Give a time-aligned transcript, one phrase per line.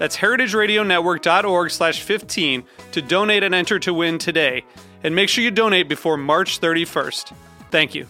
[0.00, 4.64] That's heritageradionetwork.org slash 15 to donate and enter to win today.
[5.04, 7.34] And make sure you donate before March 31st.
[7.70, 8.06] Thank you.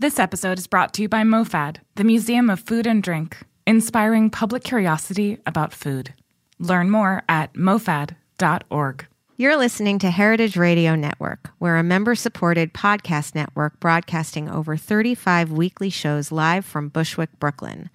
[0.00, 4.28] This episode is brought to you by MoFad, the Museum of Food and Drink, inspiring
[4.28, 6.14] public curiosity about food.
[6.58, 9.06] Learn more at mofad.org.
[9.42, 15.50] You're listening to Heritage Radio Network, where a member supported podcast network broadcasting over 35
[15.50, 17.90] weekly shows live from Bushwick, Brooklyn.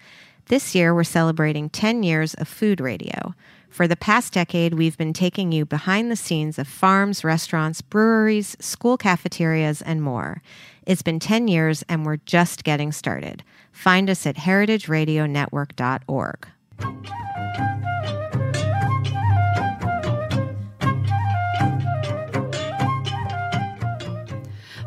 [0.48, 3.34] This year, we're celebrating 10 years of food radio.
[3.70, 8.58] For the past decade, we've been taking you behind the scenes of farms, restaurants, breweries,
[8.59, 10.42] school cafeterias, and more.
[10.86, 13.42] It's been 10 years, and we're just getting started.
[13.72, 16.48] Find us at heritageradionetwork.org.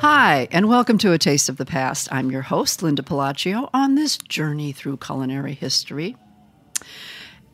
[0.01, 2.09] Hi, and welcome to A Taste of the Past.
[2.11, 6.17] I'm your host, Linda Pelaccio, on this journey through culinary history.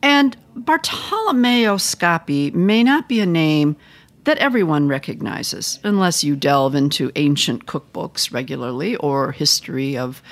[0.01, 3.75] And Bartolomeo Scappi may not be a name
[4.23, 10.23] that everyone recognizes unless you delve into ancient cookbooks regularly or history of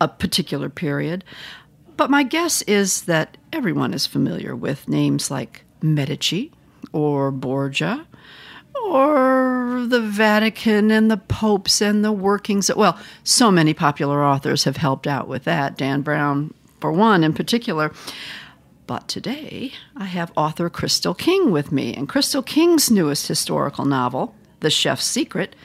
[0.00, 1.24] a particular period.
[1.96, 6.52] But my guess is that everyone is familiar with names like Medici
[6.92, 8.06] or Borgia
[8.84, 12.70] or the Vatican and the popes and the workings.
[12.70, 15.76] Of, well, so many popular authors have helped out with that.
[15.76, 17.92] Dan Brown, for one, in particular.
[18.86, 24.34] But today, I have author Crystal King with me, and Crystal King's newest historical novel,
[24.60, 25.56] The Chef's Secret,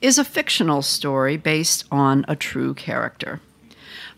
[0.00, 3.40] is a fictional story based on a true character.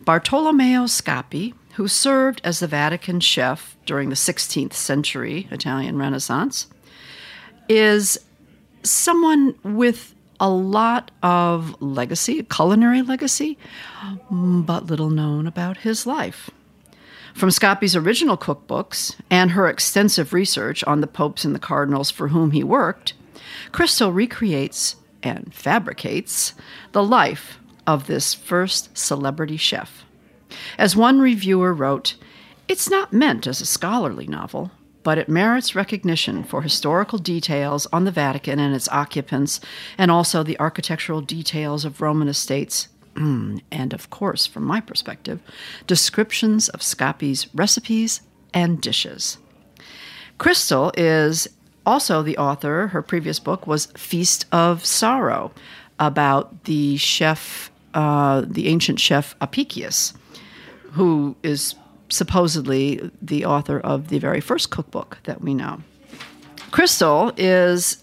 [0.05, 6.69] Bartolomeo Scappi, who served as the Vatican chef during the 16th century Italian Renaissance,
[7.69, 8.19] is
[8.83, 13.57] someone with a lot of legacy, culinary legacy,
[14.31, 16.51] but little known about his life.
[17.35, 22.29] From Scappi's original cookbooks and her extensive research on the popes and the cardinals for
[22.29, 23.15] whom he worked,
[23.71, 26.55] Crystal recreates and fabricates
[26.93, 30.05] the life of this first celebrity chef.
[30.77, 32.17] As one reviewer wrote,
[32.69, 34.71] it's not meant as a scholarly novel,
[35.03, 39.61] but it merits recognition for historical details on the Vatican and its occupants,
[39.99, 42.89] and also the architectural details of Roman estates.
[43.17, 45.41] And of course, from my perspective,
[45.87, 48.23] descriptions of Scappi's recipes
[48.55, 49.39] and dishes.
[50.39, 51.49] Crystal is
[51.85, 55.53] also the author, her previous book was Feast of Sorrow,
[55.99, 60.15] about the chef, uh, the ancient chef Apicius,
[60.93, 61.75] who is
[62.13, 65.83] supposedly the author of the very first cookbook that we know.
[66.71, 68.03] Crystal is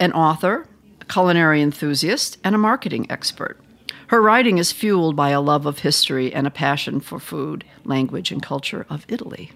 [0.00, 0.66] an author,
[1.00, 3.60] a culinary enthusiast, and a marketing expert.
[4.08, 8.30] Her writing is fueled by a love of history and a passion for food, language,
[8.30, 9.50] and culture of Italy.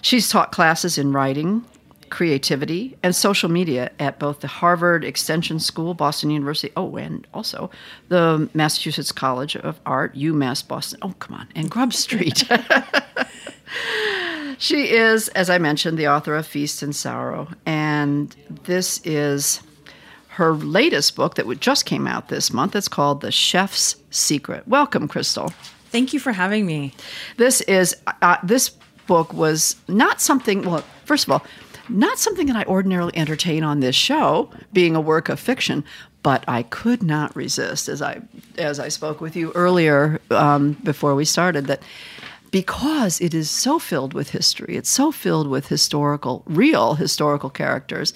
[0.00, 1.64] She's taught classes in writing,
[2.12, 7.70] creativity, and social media at both the Harvard Extension School, Boston University, oh, and also
[8.08, 10.98] the Massachusetts College of Art, UMass Boston.
[11.00, 12.44] Oh, come on, and Grub Street.
[14.58, 19.62] she is, as I mentioned, the author of Feast and Sorrow, and this is
[20.28, 22.76] her latest book that just came out this month.
[22.76, 24.68] It's called The Chef's Secret.
[24.68, 25.50] Welcome, Crystal.
[25.86, 26.92] Thank you for having me.
[27.38, 28.70] This is uh, this
[29.06, 30.62] book was not something.
[30.62, 31.42] Well, first of all,
[31.92, 35.84] not something that I ordinarily entertain on this show, being a work of fiction,
[36.22, 38.20] but I could not resist, as I
[38.58, 41.82] as I spoke with you earlier um, before we started, that
[42.50, 48.12] because it is so filled with history, it's so filled with historical, real historical characters,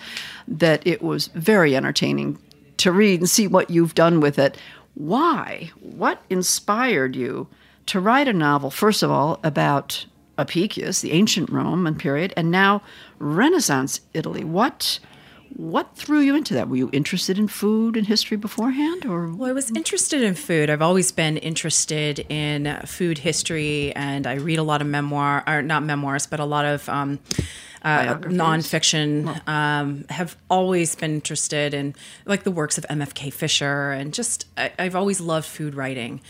[0.46, 2.38] that it was very entertaining
[2.76, 4.58] to read and see what you've done with it.
[4.94, 5.70] Why?
[5.80, 7.48] What inspired you
[7.86, 10.04] to write a novel, first of all, about
[10.38, 12.82] Apicius, the ancient Roman period, and now
[13.18, 14.44] Renaissance Italy.
[14.44, 14.98] What
[15.54, 16.68] what threw you into that?
[16.68, 20.68] Were you interested in food and history beforehand, or Well, I was interested in food.
[20.68, 25.62] I've always been interested in food history, and I read a lot of memoir, or
[25.62, 27.20] not memoirs, but a lot of um,
[27.86, 29.46] uh, nonfiction.
[29.48, 31.94] Um, have always been interested in
[32.24, 36.20] like the works of MFK Fisher, and just I, I've always loved food writing.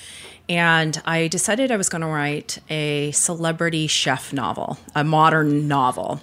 [0.49, 6.21] And I decided I was going to write a celebrity chef novel, a modern novel,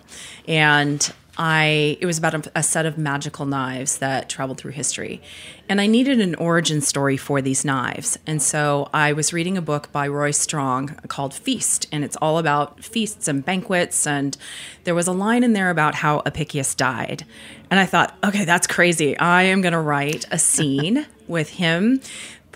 [0.47, 5.21] and I it was about a, a, set of magical knives that traveled through history,
[5.67, 8.19] and I needed an origin story for these knives.
[8.27, 12.37] And so I was reading a book by Roy Strong called Feast, and it's all
[12.37, 14.05] about feasts and banquets.
[14.05, 14.37] And
[14.83, 17.25] there was a line in there about how Apicius died,
[17.71, 19.17] and I thought, okay, that's crazy.
[19.17, 22.01] I am going to write a scene with him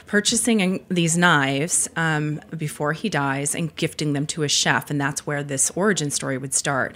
[0.08, 5.28] purchasing these knives um, before he dies and gifting them to a chef, and that's
[5.28, 6.96] where this origin story would start.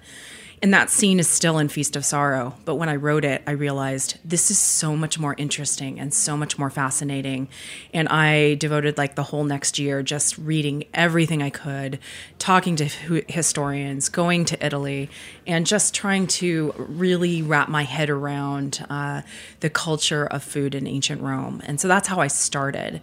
[0.63, 2.55] And that scene is still in Feast of Sorrow.
[2.65, 6.37] But when I wrote it, I realized this is so much more interesting and so
[6.37, 7.47] much more fascinating.
[7.95, 11.97] And I devoted like the whole next year just reading everything I could,
[12.37, 12.85] talking to
[13.27, 15.09] historians, going to Italy,
[15.47, 19.23] and just trying to really wrap my head around uh,
[19.61, 21.63] the culture of food in ancient Rome.
[21.65, 23.01] And so that's how I started.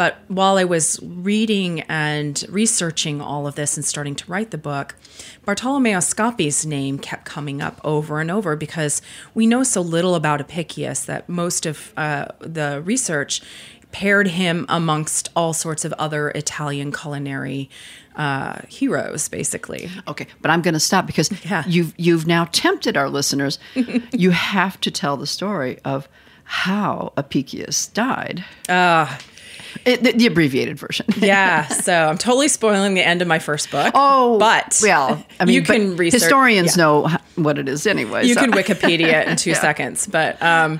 [0.00, 4.56] But while I was reading and researching all of this and starting to write the
[4.56, 4.94] book,
[5.44, 9.02] Bartolomeo Scappi's name kept coming up over and over because
[9.34, 13.42] we know so little about Apicius that most of uh, the research
[13.92, 17.68] paired him amongst all sorts of other Italian culinary
[18.16, 19.90] uh, heroes, basically.
[20.08, 21.62] Okay, but I'm going to stop because Yeah.
[21.66, 23.58] you've you've now tempted our listeners.
[24.12, 26.08] you have to tell the story of
[26.44, 28.46] how Apicius died.
[28.66, 29.18] Uh,
[29.84, 31.06] It, the, the abbreviated version.
[31.18, 33.92] yeah, so I'm totally spoiling the end of my first book.
[33.94, 36.22] Oh, but well, I mean, you can research.
[36.22, 36.82] Historians yeah.
[36.82, 38.26] know what it is anyway.
[38.26, 40.78] you so- can Wikipedia it in two seconds, but um,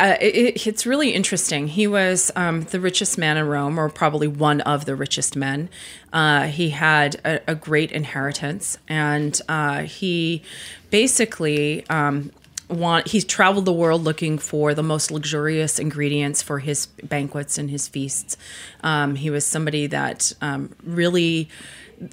[0.00, 1.68] uh, it- it's really interesting.
[1.68, 5.68] He was um, the richest man in Rome, or probably one of the richest men.
[6.12, 10.42] Uh, he had a, a great inheritance, and uh, he
[10.90, 11.86] basically.
[11.88, 12.32] Um,
[12.68, 17.68] Want, he's traveled the world looking for the most luxurious ingredients for his banquets and
[17.68, 18.36] his feasts.
[18.82, 21.50] Um, he was somebody that um, really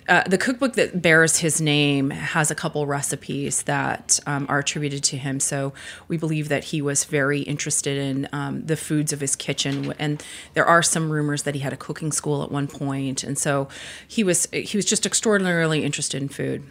[0.07, 5.04] uh, the cookbook that bears his name has a couple recipes that um, are attributed
[5.04, 5.40] to him.
[5.40, 5.74] So
[6.07, 10.24] we believe that he was very interested in um, the foods of his kitchen, and
[10.54, 13.24] there are some rumors that he had a cooking school at one point.
[13.24, 13.68] and so
[14.07, 16.63] he was he was just extraordinarily interested in food.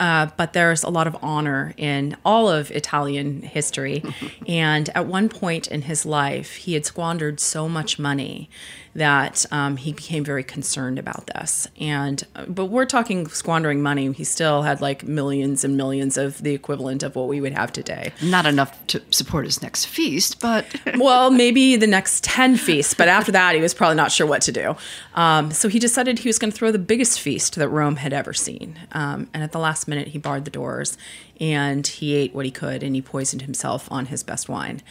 [0.00, 4.02] Uh, but there's a lot of honor in all of Italian history.
[4.48, 8.50] and at one point in his life, he had squandered so much money
[8.94, 11.66] that um, he became very concerned about this.
[11.80, 14.12] And but we're talking squandering money.
[14.12, 17.72] He still had like millions and millions of the equivalent of what we would have
[17.72, 18.12] today.
[18.22, 20.66] Not enough to support his next feast, but
[20.98, 24.42] well, maybe the next 10 feasts, but after that, he was probably not sure what
[24.42, 24.76] to do.
[25.14, 28.12] Um, so he decided he was going to throw the biggest feast that Rome had
[28.12, 28.78] ever seen.
[28.92, 30.96] Um, and at the last minute, he barred the doors
[31.40, 34.82] and he ate what he could and he poisoned himself on his best wine.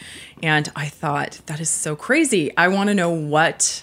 [0.42, 2.54] And I thought, that is so crazy.
[2.56, 3.82] I want to know what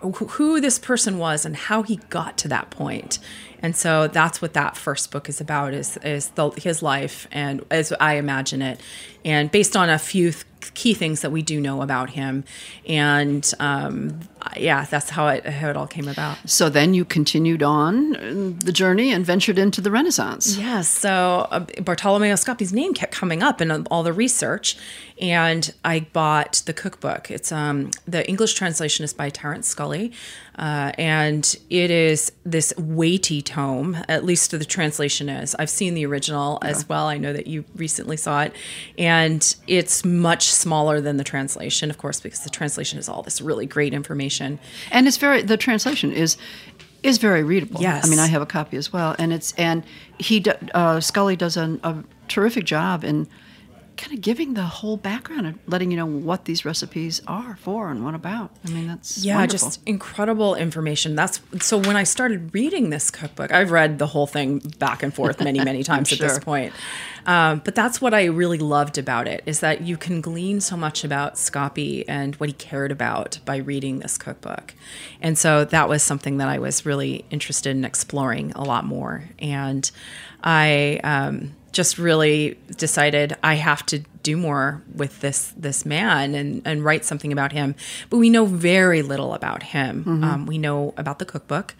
[0.00, 3.18] who this person was and how he got to that point.
[3.60, 7.64] And so that's what that first book is about is is the, his life and
[7.70, 8.80] as I imagine it
[9.24, 12.44] and based on a few th- key things that we do know about him
[12.86, 14.20] and um,
[14.56, 16.36] yeah that's how it how it all came about.
[16.46, 20.56] so then you continued on uh, the journey and ventured into the Renaissance.
[20.56, 20.88] Yes.
[20.88, 24.76] So uh, Bartolomeo Scappi's name kept coming up in all the research,
[25.20, 27.30] and I bought the cookbook.
[27.30, 30.12] It's um, the English translation is by Terence Scully,
[30.58, 33.96] uh, and it is this weighty tome.
[34.08, 35.54] At least the translation is.
[35.58, 37.06] I've seen the original as well.
[37.06, 38.54] I know that you recently saw it,
[38.96, 43.40] and it's much smaller than the translation, of course, because the translation is all this
[43.40, 44.37] really great information.
[44.40, 46.36] And it's very the translation is
[47.02, 47.80] is very readable.
[47.80, 48.06] Yes.
[48.06, 49.84] I mean I have a copy as well, and it's and
[50.18, 51.96] he uh, Scully does an, a
[52.28, 53.26] terrific job in
[53.98, 57.90] kind of giving the whole background and letting you know what these recipes are for
[57.90, 58.52] and what about.
[58.66, 59.68] I mean that's yeah wonderful.
[59.68, 61.16] just incredible information.
[61.16, 65.12] That's so when i started reading this cookbook i've read the whole thing back and
[65.12, 66.72] forth many many times at this point.
[67.26, 70.76] Um, but that's what i really loved about it is that you can glean so
[70.76, 74.74] much about scappi and what he cared about by reading this cookbook.
[75.20, 79.24] And so that was something that i was really interested in exploring a lot more.
[79.40, 79.90] And
[80.44, 86.60] i um, just really decided I have to do more with this this man and
[86.64, 87.76] and write something about him.
[88.10, 90.02] But we know very little about him.
[90.24, 91.76] Um, we know about the cookbook.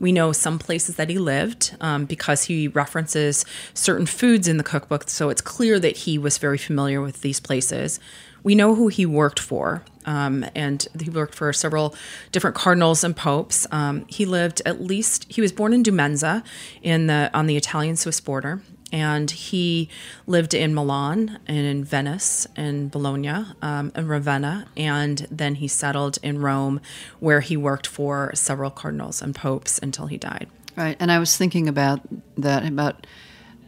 [0.00, 3.44] We know some places that he lived um, because he references
[3.74, 7.40] certain foods in the cookbook, so it's clear that he was very familiar with these
[7.40, 8.00] places.
[8.42, 11.94] We know who he worked for, um, and he worked for several
[12.32, 13.66] different cardinals and popes.
[13.70, 16.42] Um, he lived at least he was born in Dumenza,
[16.82, 19.88] in the on the Italian-Swiss border, and he
[20.26, 26.18] lived in Milan and in Venice and Bologna um, and Ravenna, and then he settled
[26.22, 26.80] in Rome,
[27.18, 30.48] where he worked for several cardinals and popes until he died.
[30.76, 30.96] Right.
[31.00, 32.00] And I was thinking about
[32.36, 33.06] that, about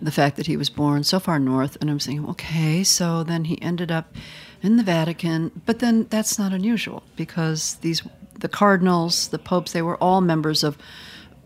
[0.01, 3.45] the fact that he was born so far north, and I'm saying, okay, so then
[3.45, 4.15] he ended up
[4.63, 8.03] in the Vatican, but then that's not unusual because these
[8.39, 10.77] the cardinals, the popes, they were all members of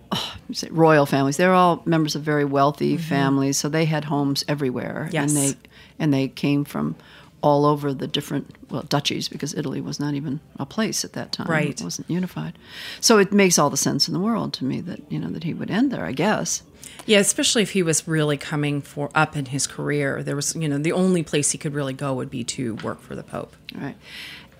[0.12, 0.34] oh,
[0.70, 1.36] royal families.
[1.36, 3.02] They're all members of very wealthy mm-hmm.
[3.02, 5.30] families, so they had homes everywhere, Yes.
[5.30, 5.58] and they
[5.98, 6.96] and they came from
[7.40, 11.32] all over the different well duchies because Italy was not even a place at that
[11.32, 11.46] time.
[11.46, 11.70] Right.
[11.70, 12.58] It wasn't unified.
[13.00, 15.44] So it makes all the sense in the world to me that you know that
[15.44, 16.04] he would end there.
[16.04, 16.62] I guess.
[17.06, 20.22] Yeah, especially if he was really coming for up in his career.
[20.22, 23.00] There was, you know, the only place he could really go would be to work
[23.00, 23.56] for the Pope.
[23.74, 23.96] Right.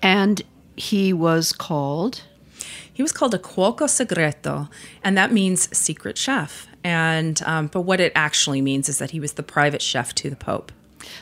[0.01, 0.41] And
[0.75, 2.23] he was called
[2.99, 4.67] He was called a cuoco segreto,
[5.05, 6.67] and that means secret chef.
[6.83, 10.29] And um, but what it actually means is that he was the private chef to
[10.29, 10.73] the Pope.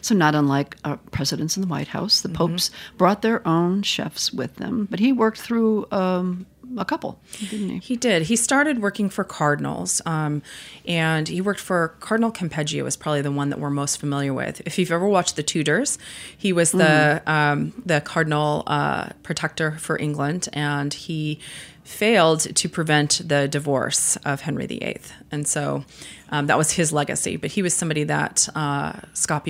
[0.01, 2.21] so not unlike uh, presidents in the White House.
[2.21, 7.19] The popes brought their own chefs with them, but he worked through um, a couple,
[7.49, 7.79] didn't he?
[7.79, 8.23] He did.
[8.23, 10.41] He started working for cardinals, um,
[10.85, 12.85] and he worked for Cardinal Campeggio.
[12.85, 14.61] is probably the one that we're most familiar with.
[14.65, 15.97] If you've ever watched The Tudors,
[16.37, 21.39] he was the um, the cardinal uh, protector for England, and he
[21.83, 24.99] failed to prevent the divorce of Henry VIII,
[25.31, 25.85] and so
[26.29, 27.37] um, that was his legacy.
[27.37, 28.93] But he was somebody that uh,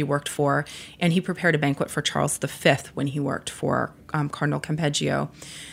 [0.06, 0.66] worked for,
[1.00, 5.30] and he prepared a banquet for Charles V when he worked for um, Cardinal Campeggio.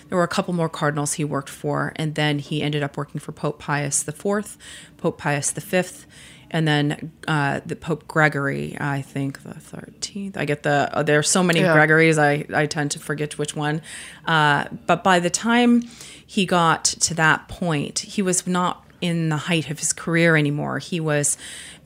[0.09, 3.21] There were a couple more cardinals he worked for, and then he ended up working
[3.21, 4.57] for Pope Pius IV,
[4.97, 5.83] Pope Pius V,
[6.51, 10.37] and then uh, the Pope Gregory, I think the thirteenth.
[10.37, 11.73] I get the uh, there are so many Yeah.
[11.73, 13.83] Gregories, I I tend to forget which one.
[14.27, 15.83] Uh, but by the time
[16.27, 20.79] he got to that point, he was not in the height of his career anymore.
[20.79, 21.37] He was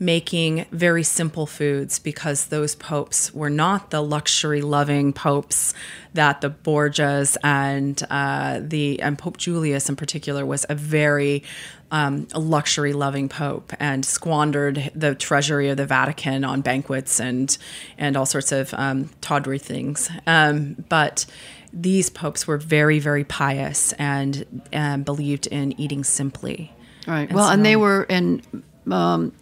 [0.00, 5.74] making very simple foods because those popes were not the luxury loving popes
[6.14, 11.42] that the Borgias and uh, the and Pope Julius in particular was a very
[11.90, 17.56] um, luxury loving pope and squandered the treasury of the Vatican on banquets and
[17.96, 20.10] and all sorts of um, tawdry things.
[20.26, 21.26] Um, but
[21.72, 26.72] these popes were very very pious and um, believed in eating simply.
[27.08, 27.28] Right.
[27.28, 28.42] And well, and they were, and
[28.90, 29.32] um,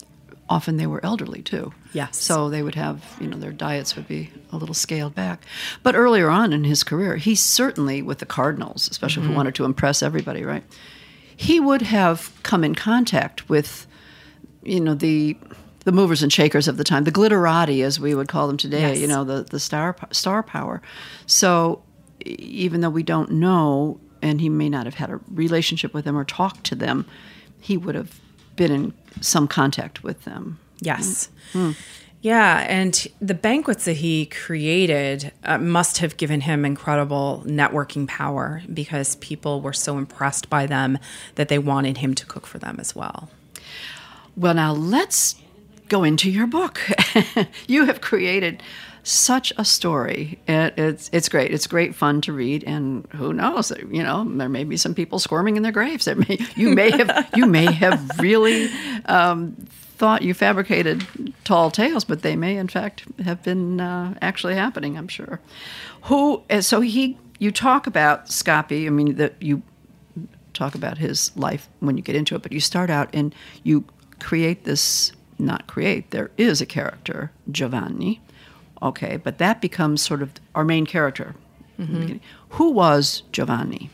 [0.48, 1.72] often they were elderly too.
[1.92, 2.16] Yes.
[2.16, 5.44] So they would have, you know, their diets would be a little scaled back.
[5.82, 9.54] But earlier on in his career, he certainly, with the Cardinals, especially if he wanted
[9.56, 10.62] to impress everybody, right?
[11.36, 13.86] He would have come in contact with,
[14.62, 15.36] you know, the
[15.84, 18.92] the movers and shakers of the time, the glitterati, as we would call them today.
[18.92, 18.98] Yes.
[18.98, 20.82] You know, the the star star power.
[21.26, 21.82] So
[22.24, 26.16] even though we don't know, and he may not have had a relationship with them
[26.16, 27.06] or talked to them,
[27.66, 28.20] he would have
[28.54, 30.60] been in some contact with them.
[30.78, 31.30] Yes.
[32.20, 38.62] Yeah, and the banquets that he created uh, must have given him incredible networking power
[38.72, 40.98] because people were so impressed by them
[41.34, 43.30] that they wanted him to cook for them as well.
[44.36, 45.34] Well, now let's
[45.88, 46.80] go into your book.
[47.66, 48.62] you have created
[49.08, 50.38] such a story.
[50.48, 51.52] It, it's it's great.
[51.52, 53.70] It's great fun to read, and who knows?
[53.70, 56.04] You know, there may be some people squirming in their graves.
[56.04, 58.68] There may you may have you may have really
[59.06, 59.52] um,
[59.96, 61.06] thought you fabricated
[61.44, 64.98] tall tales, but they may in fact have been uh, actually happening.
[64.98, 65.40] I'm sure.
[66.02, 66.42] Who?
[66.50, 67.18] uh, So he.
[67.38, 68.86] You talk about Scappi.
[68.86, 69.62] I mean that you
[70.54, 73.84] talk about his life when you get into it, but you start out and you
[74.20, 78.20] create this, not create, there is a character, Giovanni.
[78.86, 81.34] Okay, but that becomes sort of our main character.
[81.76, 82.20] beginning.
[82.50, 83.90] Who was Giovanni?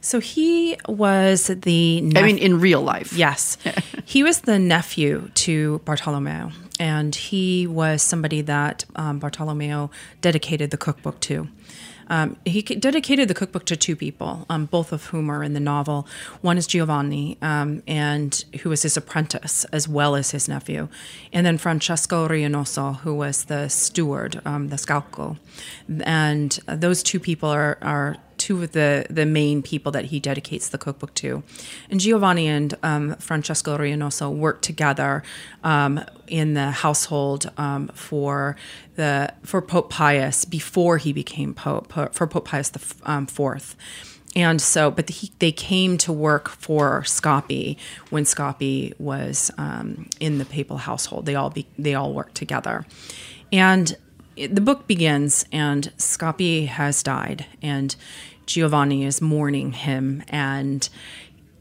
[0.00, 3.14] So he was the I mean, in real life.
[3.14, 3.56] Yes.
[4.04, 9.90] he was the nephew to Bartolomeo, and he was somebody that um, Bartolomeo
[10.20, 11.48] dedicated the cookbook to.
[12.08, 15.60] Um, he dedicated the cookbook to two people, um, both of whom are in the
[15.60, 16.06] novel.
[16.40, 20.88] One is Giovanni, um, and who was his apprentice as well as his nephew,
[21.32, 25.38] and then Francesco Reinoso, who was the steward, um, the scalco.
[26.04, 30.68] And those two people are, are two of the the main people that he dedicates
[30.68, 31.42] the cookbook to.
[31.90, 35.22] And Giovanni and um, Francesco Reinoso worked together
[35.62, 38.56] um, in the household um, for
[38.96, 43.76] the for Pope Pius before he became pope for Pope Pius the um, fourth.
[44.36, 47.78] And so, but he, they came to work for Scappi
[48.10, 51.24] when Scappi was um, in the papal household.
[51.24, 52.84] They all be, they all worked together,
[53.52, 53.96] and
[54.36, 57.94] the book begins, and Scappi has died, and
[58.46, 60.88] Giovanni is mourning him, and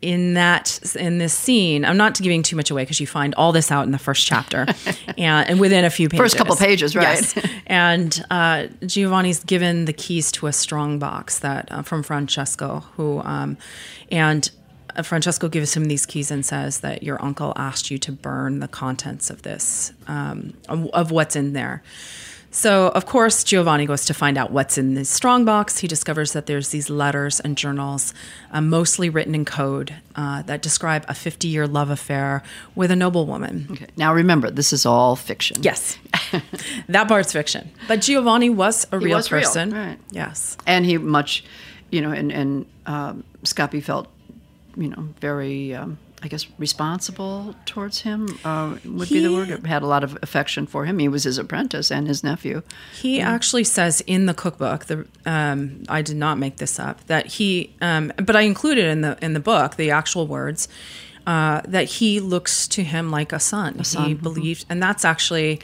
[0.04, 3.54] in that in this scene i'm not giving too much away because you find all
[3.54, 4.66] this out in the first chapter
[5.18, 7.48] and, and, within a few pages first couple pages right yes.
[7.68, 13.22] and uh, giovanni's given the keys to a strong box that uh, from francesco who
[13.22, 13.58] um,
[14.12, 14.52] and
[14.96, 18.60] uh, Francesco gives him these keys and says that your uncle asked you to burn
[18.60, 21.82] the contents of this, um, of what's in there.
[22.56, 25.80] So, of course, Giovanni goes to find out what's in this strongbox.
[25.80, 28.14] He discovers that there's these letters and journals,
[28.52, 32.44] uh, mostly written in code, uh, that describe a 50 year love affair
[32.76, 33.70] with a noblewoman.
[33.72, 33.88] Okay.
[33.98, 35.58] Now, remember, this is all fiction.
[35.64, 35.98] Yes.
[36.90, 37.72] that part's fiction.
[37.88, 39.72] But Giovanni was a he real was person.
[39.72, 39.86] Real.
[39.86, 40.00] Right.
[40.12, 40.56] Yes.
[40.68, 41.44] And he much,
[41.90, 44.08] you know, and, and um, Scappi felt,
[44.78, 45.74] you know, very.
[45.74, 49.66] Um, I guess responsible towards him uh, would he, be the word.
[49.68, 50.98] Had a lot of affection for him.
[51.00, 52.64] He was his apprentice and his nephew.
[52.94, 53.30] He yeah.
[53.30, 57.76] actually says in the cookbook, the um, I did not make this up, that he,
[57.82, 60.68] um, but I included in the in the book the actual words.
[61.26, 63.80] Uh, that he looks to him like a son.
[63.80, 64.08] A son.
[64.08, 64.24] He mm-hmm.
[64.24, 65.62] believed, and that's actually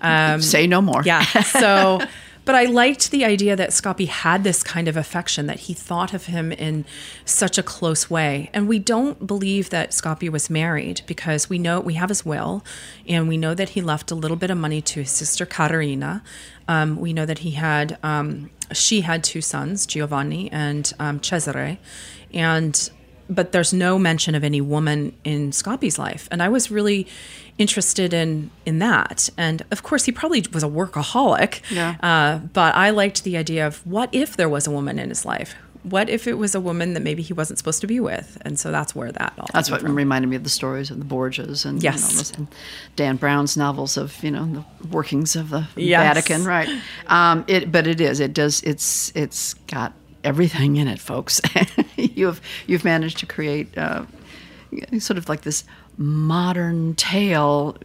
[0.00, 1.02] um, say no more.
[1.04, 1.22] Yeah.
[1.42, 2.00] So
[2.44, 6.12] But I liked the idea that Scappi had this kind of affection, that he thought
[6.12, 6.84] of him in
[7.24, 8.50] such a close way.
[8.52, 12.64] And we don't believe that Scappi was married because we know we have his will
[13.08, 16.24] and we know that he left a little bit of money to his sister Caterina.
[16.66, 21.78] Um, we know that he had, um, she had two sons, Giovanni and um, Cesare.
[22.34, 22.90] And
[23.34, 26.28] but there's no mention of any woman in Scappi's life.
[26.30, 27.06] And I was really
[27.58, 29.28] interested in in that.
[29.36, 31.60] And of course, he probably was a workaholic.
[31.70, 31.96] Yeah.
[32.02, 35.24] Uh, but I liked the idea of what if there was a woman in his
[35.24, 35.54] life?
[35.82, 38.38] What if it was a woman that maybe he wasn't supposed to be with?
[38.42, 39.48] And so that's where that all.
[39.52, 39.96] That's what from.
[39.96, 42.48] reminded me of the stories of the Borgias and yes, you know,
[42.94, 46.14] Dan Brown's novels of you know the workings of the yes.
[46.14, 46.68] Vatican, right?
[47.08, 48.20] Um, it, but it is.
[48.20, 48.62] It does.
[48.62, 49.92] It's it's got
[50.24, 51.40] everything in it, folks.
[51.96, 54.04] you've you've managed to create uh,
[54.98, 55.64] sort of like this
[55.98, 57.76] modern tale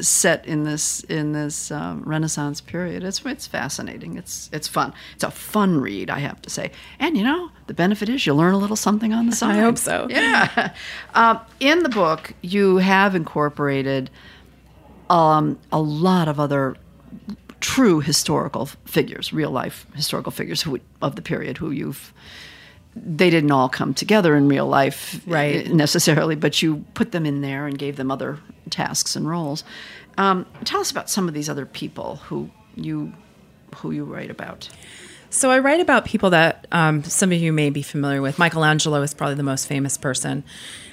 [0.00, 3.04] set in this in this um, Renaissance period.
[3.04, 4.16] It's it's fascinating.
[4.16, 4.92] It's it's fun.
[5.14, 6.72] It's a fun read, I have to say.
[6.98, 9.56] And you know, the benefit is you learn a little something on the side.
[9.58, 10.06] I hope so.
[10.10, 10.72] Yeah.
[11.14, 14.10] Um, in the book, you have incorporated
[15.08, 16.76] um, a lot of other
[17.64, 22.12] true historical figures, real life historical figures who of the period who you've
[22.94, 25.72] they didn't all come together in real life right.
[25.72, 29.64] necessarily, but you put them in there and gave them other tasks and roles.
[30.18, 33.14] Um, tell us about some of these other people who you
[33.76, 34.68] who you write about.
[35.30, 38.38] So I write about people that um, some of you may be familiar with.
[38.38, 40.44] Michelangelo is probably the most famous person.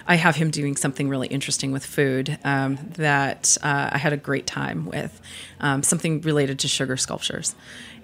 [0.08, 4.18] I have him doing something really interesting with food um, that uh, I had a
[4.18, 5.22] great time with,
[5.60, 7.56] um, something related to sugar sculptures.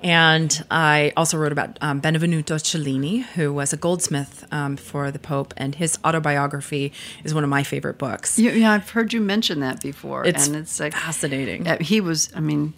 [0.03, 5.17] And I also wrote about um, Benvenuto Cellini, who was a goldsmith um, for the
[5.19, 8.37] Pope, and his autobiography is one of my favorite books.
[8.37, 11.65] Yeah, yeah I've heard you mention that before, it's and it's like fascinating.
[11.81, 12.75] He was, I mean,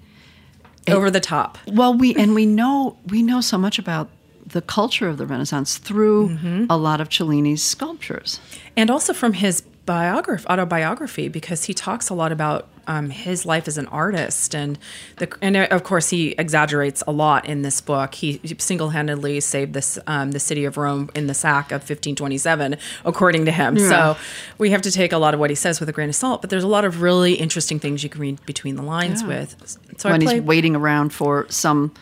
[0.88, 1.58] over it, the top.
[1.68, 4.10] Well, we and we know we know so much about
[4.50, 6.66] the culture of the Renaissance through mm-hmm.
[6.70, 8.40] a lot of Cellini's sculptures,
[8.76, 13.68] and also from his biography, autobiography, because he talks a lot about um, his life
[13.68, 14.78] as an artist, and
[15.18, 18.16] the and uh, of course he exaggerates a lot in this book.
[18.16, 22.78] He single handedly saved this um, the city of Rome in the sack of 1527,
[23.06, 23.78] according to him.
[23.78, 23.90] Yeah.
[23.90, 24.18] So
[24.58, 26.42] we have to take a lot of what he says with a grain of salt.
[26.42, 29.28] But there's a lot of really interesting things you can read between the lines yeah.
[29.28, 29.78] with.
[29.98, 31.94] So when play- he's waiting around for some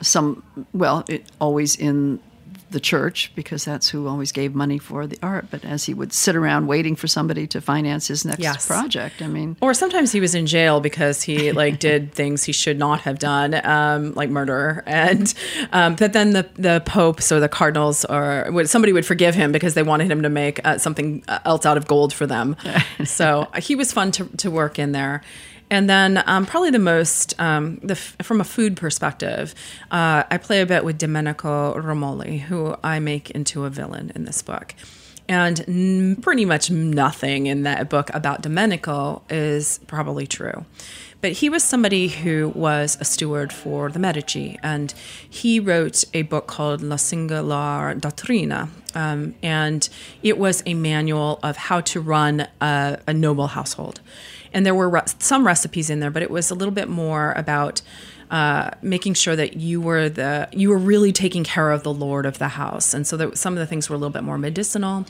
[0.00, 2.20] some well, it, always in
[2.70, 5.46] the church because that's who always gave money for the art.
[5.50, 8.66] But as he would sit around waiting for somebody to finance his next yes.
[8.66, 12.52] project, I mean, or sometimes he was in jail because he like did things he
[12.52, 14.82] should not have done, um, like murder.
[14.86, 15.32] And
[15.72, 19.74] um, but then the the popes or the cardinals or somebody would forgive him because
[19.74, 22.56] they wanted him to make uh, something else out of gold for them.
[23.04, 25.22] so he was fun to to work in there.
[25.68, 29.54] And then um, probably the most, um, the f- from a food perspective,
[29.90, 34.24] uh, I play a bit with Domenico Romoli, who I make into a villain in
[34.24, 34.74] this book.
[35.28, 40.64] And n- pretty much nothing in that book about Domenico is probably true.
[41.20, 44.94] But he was somebody who was a steward for the Medici, and
[45.28, 48.68] he wrote a book called La Singolar Dottrina.
[48.94, 49.88] Um, and
[50.22, 54.00] it was a manual of how to run a, a noble household.
[54.56, 57.32] And there were re- some recipes in there, but it was a little bit more
[57.36, 57.82] about
[58.30, 62.24] uh, making sure that you were the you were really taking care of the lord
[62.26, 64.38] of the house, and so that some of the things were a little bit more
[64.38, 65.04] medicinal.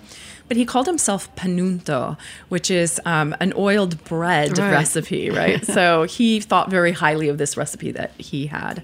[0.49, 2.19] But he called himself panunto,
[2.51, 4.71] which is um, an oiled bread Right.
[4.71, 5.65] recipe, right?
[5.77, 8.83] so he thought very highly of this recipe that he had.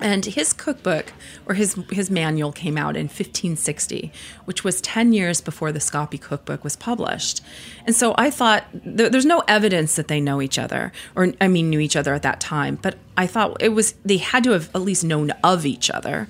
[0.00, 1.12] And his cookbook
[1.46, 4.12] or his his manual came out in 1560,
[4.44, 7.42] which was 10 years before the Scappi cookbook was published.
[7.86, 11.48] And so I thought there, there's no evidence that they know each other or I
[11.48, 14.50] mean knew each other at that time, but I thought it was they had to
[14.50, 16.28] have at least known of each other.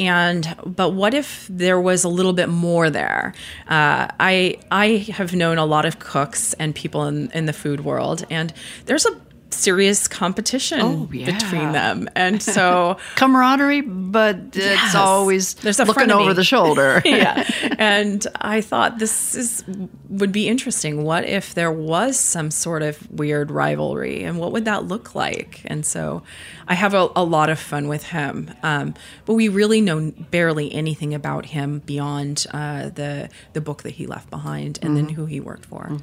[0.00, 3.34] And but what if there was a little bit more there?
[3.66, 7.84] Uh, I I have known a lot of cooks and people in, in the food
[7.84, 8.52] world, and
[8.86, 11.26] there's a serious competition Oh, yeah.
[11.26, 12.08] between them.
[12.14, 14.94] And so camaraderie, but it's Yes.
[14.94, 17.00] always There's a looking over the shoulder.
[17.04, 17.48] yeah.
[17.78, 19.64] And I thought this is
[20.08, 21.04] would be interesting.
[21.04, 25.62] What if there was some sort of weird rivalry and what would that look like?
[25.66, 26.22] And so
[26.66, 28.50] I have a, a lot of fun with him.
[28.62, 28.94] Um,
[29.26, 34.06] but we really know barely anything about him beyond uh, the the book that he
[34.06, 35.98] left behind and then who he worked for.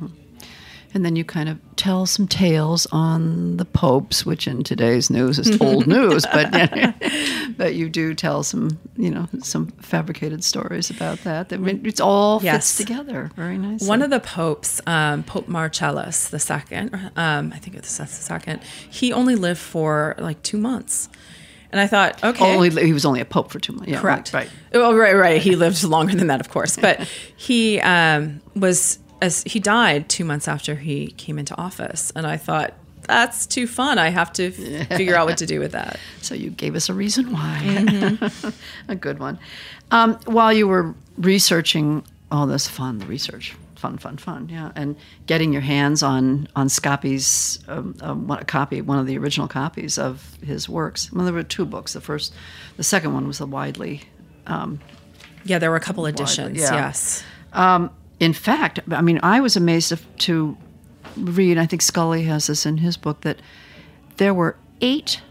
[0.96, 5.38] And then you kind of tell some tales on the popes, which in today's news
[5.38, 6.50] is old news, but
[7.58, 11.52] but you do tell some, you know, some fabricated stories about that.
[11.52, 12.78] I mean, it's all Yes.
[12.78, 13.90] fits together very nicely.
[13.90, 18.24] One of the popes, um, Pope Marcellus the second, um, I think it's that's the
[18.24, 18.62] second.
[18.90, 21.10] He only lived for like two months,
[21.74, 23.90] and I thought, okay, only he was only a pope for two months.
[23.92, 24.50] Yeah, correct, Right.
[24.74, 25.42] Oh, right, right.
[25.42, 27.02] He lived longer than that, of course, but
[27.36, 32.38] he um, was as he died two months after he came into office, and I
[32.38, 32.74] thought.
[33.08, 34.00] That's too fun.
[34.00, 36.00] I have to figure out what to do with that.
[36.24, 37.62] So you gave us a reason why.
[37.64, 38.50] Mm-hmm.
[38.92, 39.38] a good one.
[39.92, 44.96] Um, while you were researching all this fun research, fun, fun, fun, yeah, and
[45.28, 49.48] getting your hands on on Scappi's um, um, one, a copy, one of the original
[49.48, 51.12] copies of his works.
[51.12, 51.94] Well, there were two books.
[51.94, 52.34] The first,
[52.78, 54.02] the second one was the widely.
[55.44, 56.60] Yeah, there were a couple editions.
[56.60, 56.74] yeah.
[56.74, 57.24] Yes.
[58.20, 60.58] In fact, I mean, I was amazed to, to
[61.18, 61.58] read.
[61.58, 63.42] I think Scully has this in his book that
[64.18, 65.22] there were eight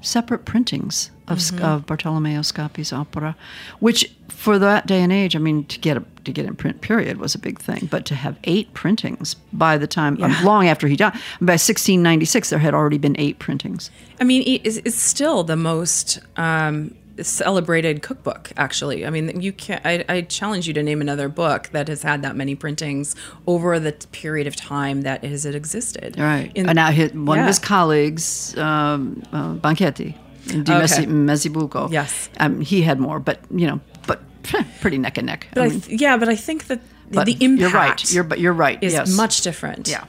[0.00, 1.64] separate printings of, Mm-hmm.
[1.64, 3.36] of Bartolomeo Scappi's opera,
[3.78, 6.80] which for that day and age, I mean, to get a, to get in print
[6.80, 7.88] period was a big thing.
[7.90, 12.50] But to have eight printings by the time, um, long after he died, by 1696,
[12.50, 13.90] there had already been eight printings.
[14.20, 18.52] I mean, it's, it's still the most um, celebrated cookbook.
[18.56, 22.02] Actually, I mean, you can I, I challenge you to name another book that has
[22.02, 23.14] had that many printings
[23.46, 26.18] over the period of time that has it existed.
[26.18, 26.50] Right.
[26.54, 30.14] In- and now his, one of his colleagues, um, uh, Banchetti,
[30.46, 31.06] Di Okay.
[31.06, 31.90] Messisbugo.
[31.92, 32.28] Yes.
[32.38, 34.20] Um, he had more, but, you know, but
[34.80, 35.46] pretty neck and neck.
[35.54, 37.70] but I I mean, th- yeah, but I think that the- but the impact You're
[37.70, 38.12] right.
[38.12, 38.82] You're, but you're right.
[38.82, 39.14] is yes.
[39.16, 39.88] much different.
[39.88, 40.04] Yeah.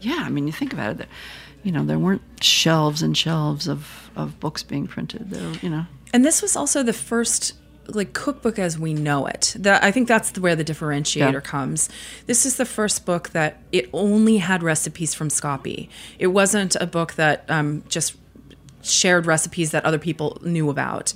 [0.00, 0.22] Yeah.
[0.26, 1.08] I mean, you think about it.
[1.62, 5.30] You know, there weren't shelves and shelves of, of books being printed.
[5.30, 5.86] There, you know.
[6.14, 7.54] And this was also the first
[7.88, 9.54] like cookbook as we know it.
[9.58, 11.40] That I think that's where the differentiator Yeah.
[11.40, 11.90] comes.
[12.26, 15.88] This is the first book that it only had recipes from Scappi.
[16.18, 18.14] It wasn't a book that um, just
[18.82, 21.12] shared recipes that other people knew about.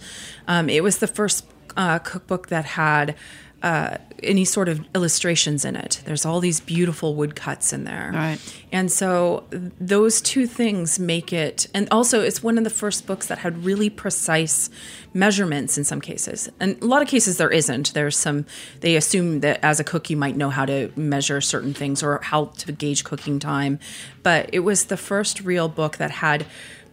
[0.46, 3.14] Um, it was the first uh, cookbook that had
[3.62, 6.00] uh, any sort of illustrations in it.
[6.04, 8.10] There's all these beautiful woodcuts in there.
[8.14, 8.38] Right.
[8.72, 13.26] And so those two things make it, and also it's one of the first books
[13.26, 14.70] that had really precise
[15.14, 16.48] measurements in some cases.
[16.60, 17.94] And a lot of cases there isn't.
[17.94, 18.46] There's some,
[18.80, 22.20] they assume that as a cook you might know how to measure certain things or
[22.22, 23.78] how to gauge cooking time.
[24.22, 26.46] But it was the first real book that had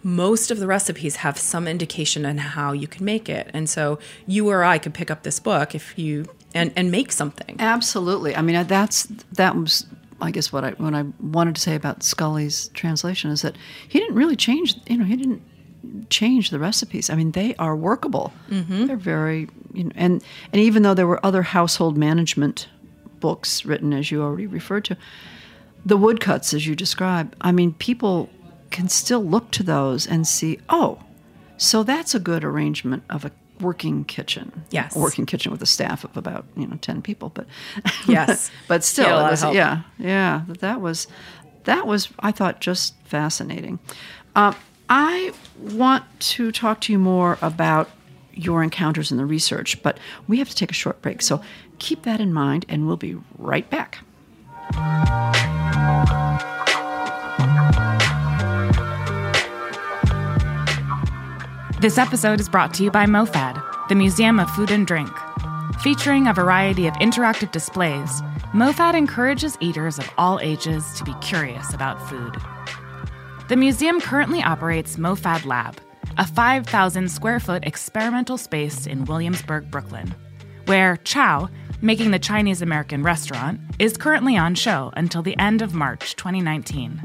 [0.05, 3.49] most of the recipes have some indication on how you can make it.
[3.53, 3.97] And so
[4.27, 7.55] you or I could pick up this book if you, and, and make something.
[7.59, 8.35] Absolutely.
[8.35, 9.85] I mean, that's that was,
[10.21, 13.55] I guess, what I what I wanted to say about Scully's translation is that
[13.87, 14.75] he didn't really change.
[14.87, 15.41] You know, he didn't
[16.09, 17.09] change the recipes.
[17.09, 18.33] I mean, they are workable.
[18.49, 18.85] Mm-hmm.
[18.87, 22.67] They're very, you know, and and even though there were other household management
[23.19, 24.97] books written, as you already referred to,
[25.85, 27.35] the woodcuts, as you described.
[27.41, 28.29] I mean, people
[28.71, 30.99] can still look to those and see, oh,
[31.57, 34.63] so that's a good arrangement of a working kitchen.
[34.71, 34.95] Yes.
[34.95, 37.45] A working kitchen with a staff of about you know ten people, but
[38.07, 38.51] Yes.
[38.67, 40.41] but still, Yeah, it was, yeah, yeah.
[40.47, 41.07] That that was
[41.65, 43.79] that was I thought just fascinating.
[44.35, 44.55] Um,
[44.89, 47.89] I want to talk to you more about
[48.33, 51.21] your encounters in the research, but we have to take a short break.
[51.21, 51.41] So
[51.79, 53.99] keep that in mind, and we'll be right back.
[61.85, 65.11] This episode is brought to you by MoFad, the Museum of Food and Drink.
[65.81, 68.23] Featuring a variety of interactive displays,
[68.55, 72.37] MoFad encourages eaters of all ages to be curious about food.
[73.49, 75.79] The museum currently operates MoFad Lab,
[76.17, 80.15] a 5,000 square foot experimental space in Williamsburg, Brooklyn,
[80.65, 81.49] where Chow,
[81.83, 86.99] making the Chinese American restaurant, is currently on show until the end of March 2019.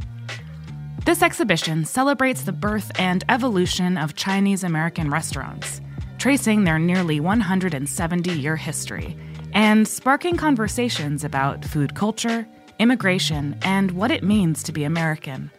[1.11, 5.81] This exhibition celebrates the birth and evolution of Chinese American restaurants,
[6.18, 9.16] tracing their nearly 170 year history
[9.53, 12.46] and sparking conversations about food culture,
[12.79, 15.51] immigration, and what it means to be American.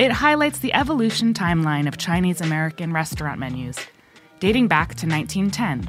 [0.00, 3.78] It highlights the evolution timeline of Chinese American restaurant menus,
[4.40, 5.88] dating back to 1910,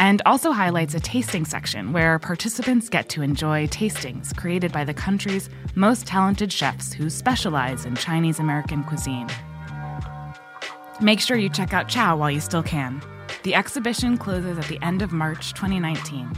[0.00, 4.94] and also highlights a tasting section where participants get to enjoy tastings created by the
[4.94, 9.28] country's most talented chefs who specialize in Chinese American cuisine.
[11.02, 13.02] Make sure you check out Chow while you still can.
[13.42, 16.32] The exhibition closes at the end of March 2019.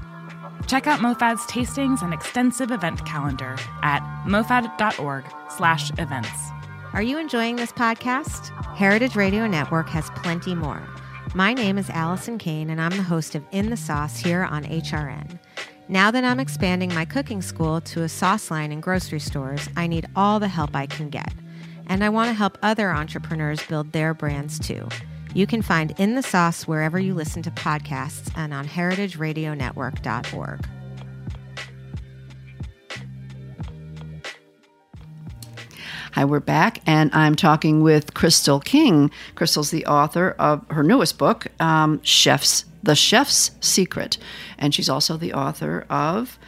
[0.67, 6.51] Check out MoFad's tastings and extensive event calendar at mofad.org/events.
[6.93, 8.51] Are you enjoying this podcast?
[8.77, 10.87] Heritage Radio Network has plenty more.
[11.35, 14.65] My name is Allison Kane, and I'm the host of In the Sauce here on
[14.65, 15.39] HRN.
[15.89, 19.87] Now that I'm expanding my cooking school to a sauce line in grocery stores, I
[19.87, 21.33] need all the help I can get.
[21.87, 24.87] And I want to help other entrepreneurs build their brands too.
[25.33, 30.69] You can find In the Sauce wherever you listen to podcasts and on heritageradionetwork.org.
[36.13, 39.11] Hi, we're back, and I'm talking with Crystal King.
[39.35, 44.19] Crystal's the author of her newest book, um, Chef's The Chef's Secret,
[44.59, 46.39] and she's also the author of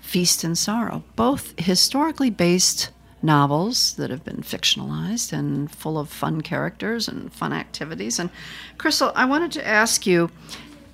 [0.00, 2.88] Feast and Sorrow, both historically based
[3.20, 8.18] novels that have been fictionalized and full of fun characters and fun activities.
[8.18, 8.30] And
[8.78, 10.30] Crystal, I wanted to ask you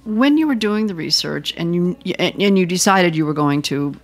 [0.05, 3.95] when you were doing the research and you and you decided you were going to,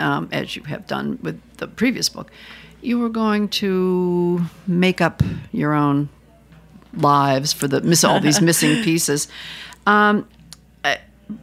[0.00, 2.32] um, as you have done with the previous book,
[2.82, 6.08] you were going to make up your own
[6.94, 9.28] lives for the miss all these missing pieces.
[9.86, 10.28] Um,
[10.84, 10.96] uh,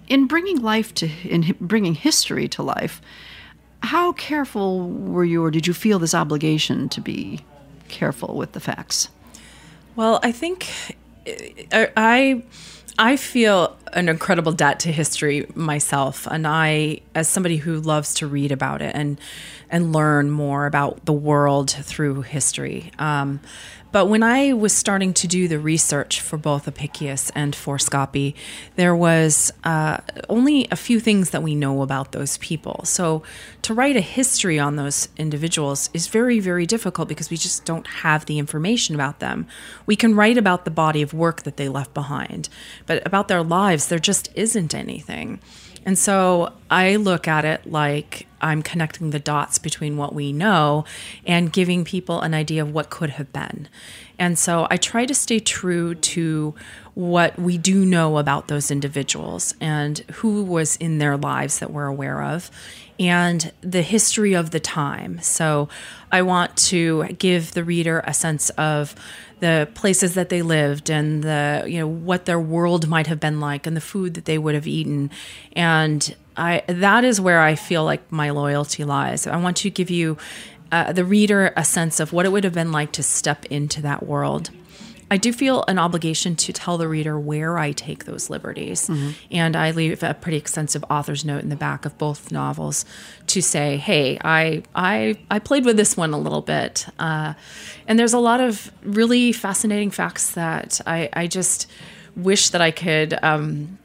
[0.07, 3.01] in bringing life to in bringing history to life,
[3.81, 7.41] how careful were you, or did you feel this obligation to be
[7.87, 9.09] careful with the facts?
[9.95, 10.67] Well, I think
[11.71, 12.43] uh, I
[12.99, 18.27] I feel an incredible debt to history myself, and I, as somebody who loves to
[18.27, 19.19] read about it and
[19.69, 22.91] and learn more about the world through history.
[22.99, 23.41] Um,
[23.91, 28.35] but when I was starting to do the research for both Apicius and for Scappi,
[28.75, 29.97] there was uh,
[30.27, 32.81] only a few things that we know about those people.
[32.83, 33.23] So
[33.61, 37.87] to write a history on those individuals is very, very difficult because we just don't
[37.87, 39.47] have the information about them.
[39.85, 42.49] We can write about the body of work that they left behind,
[42.85, 45.39] but about their lives, there just isn't anything.
[45.85, 50.85] And so I look at it like I'm connecting the dots between what we know
[51.25, 53.67] and giving people an idea of what could have been.
[54.19, 56.55] And so I try to stay true to
[56.95, 61.85] what we do know about those individuals and who was in their lives that we're
[61.85, 62.49] aware of
[62.99, 65.19] and the history of the time.
[65.21, 65.69] So
[66.11, 68.95] I want to give the reader a sense of
[69.39, 73.39] the places that they lived and the you know what their world might have been
[73.39, 75.11] like and the food that they would have eaten
[75.53, 79.27] and I that is where I feel like my loyalty lies.
[79.27, 80.17] I want to give you
[80.71, 83.81] uh, the reader a sense of what it would have been like to step into
[83.81, 84.51] that world.
[85.09, 88.87] I do feel an obligation to tell the reader where I take those liberties.
[88.87, 89.11] Mm-hmm.
[89.31, 92.83] And I leave a pretty extensive author's note in the back of both novels
[93.27, 96.87] to say, hey, I, I, I played with this one a little bit.
[96.99, 97.35] Uh,
[97.87, 101.67] and there's a lot of really fascinating facts that I, I just
[102.17, 103.77] wish that I could um,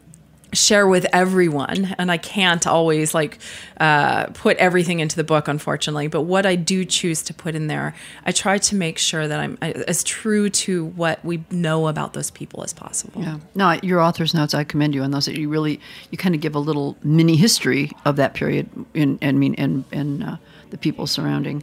[0.53, 3.38] share with everyone and i can't always like
[3.81, 7.67] uh, put everything into the book unfortunately but what i do choose to put in
[7.67, 7.95] there
[8.27, 12.31] i try to make sure that i'm as true to what we know about those
[12.31, 13.23] people as possible.
[13.23, 13.38] Yeah.
[13.55, 16.41] No your author's notes i commend you on those that you really you kind of
[16.41, 20.37] give a little mini history of that period in and mean and and uh,
[20.71, 21.62] the people surrounding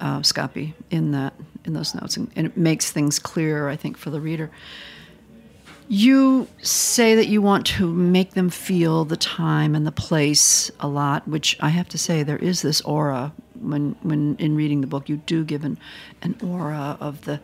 [0.00, 1.34] uh, Scappi in that
[1.64, 4.50] in those notes and, and it makes things clearer i think for the reader
[5.88, 10.88] you say that you want to make them feel the time and the place a
[10.88, 14.86] lot, which I have to say there is this aura when when in reading the
[14.86, 15.78] book you do give an,
[16.22, 17.40] an aura of the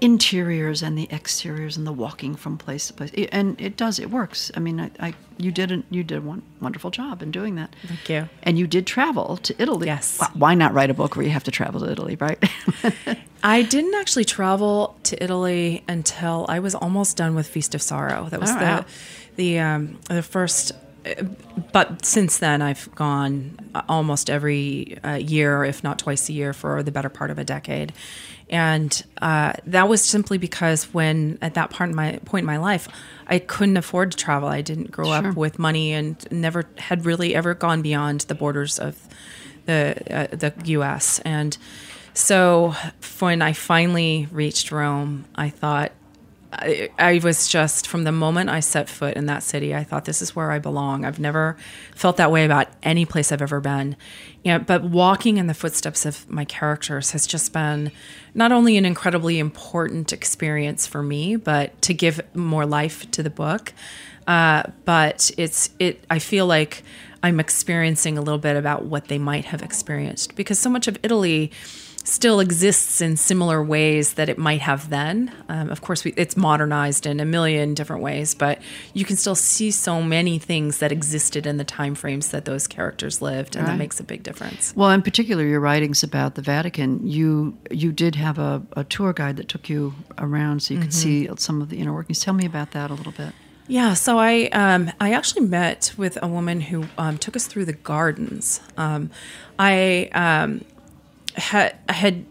[0.00, 3.10] interiors and the exteriors and the walking from place to place.
[3.32, 4.50] And it does, it works.
[4.54, 7.74] I mean, I, I you did a, you did one wonderful job in doing that.
[7.86, 8.28] Thank you.
[8.42, 9.86] And you did travel to Italy.
[9.86, 10.20] Yes.
[10.34, 12.42] Why not write a book where you have to travel to Italy, right?
[13.42, 18.28] I didn't actually travel to Italy until I was almost done with Feast of Sorrow.
[18.30, 18.84] That was Oh, the wow.
[19.36, 20.72] the um, the first.
[21.72, 23.56] But since then, I've gone
[23.88, 27.44] almost every uh, year, if not twice a year, for the better part of a
[27.44, 27.92] decade,
[28.48, 32.56] and uh, that was simply because when at that part in my point in my
[32.56, 32.88] life,
[33.28, 34.48] I couldn't afford to travel.
[34.48, 35.28] I didn't grow Sure.
[35.28, 38.96] up with money and never had really ever gone beyond the borders of
[39.66, 41.20] the uh, the U.S.
[41.20, 41.56] and
[42.12, 42.74] so
[43.20, 45.92] when I finally reached Rome, I thought
[46.52, 50.20] I, was just from the moment I set foot in that city, I thought this
[50.20, 51.04] is where I belong.
[51.04, 51.56] I've never
[51.94, 53.96] felt that way about any place I've ever been.
[54.42, 57.92] Yeah, but walking in the footsteps of my characters has just been
[58.34, 63.30] not only an incredibly important experience for me, but to give more life to the
[63.30, 63.72] book.
[64.26, 66.04] Uh, but it's it.
[66.10, 66.82] I feel like
[67.22, 70.98] I'm experiencing a little bit about what they might have experienced because so much of
[71.02, 71.50] Italy
[72.04, 75.32] still exists in similar ways that it might have then.
[75.48, 78.60] Um, of course, we, it's modernized in a million different ways, but
[78.94, 82.66] you can still see so many things that existed in the time frames that those
[82.66, 84.74] characters lived, and that makes a big difference.
[84.74, 89.12] well, in particular, your writings about the Vatican, you you did have a, a tour
[89.12, 92.20] guide that took you around so you could see some of the inner workings.
[92.20, 93.32] Tell me about that a little bit.
[93.70, 97.66] Yeah, so I um, I actually met with a woman who um, took us through
[97.66, 98.60] the gardens.
[98.76, 99.10] Um,
[99.60, 100.64] I um,
[101.34, 102.24] had had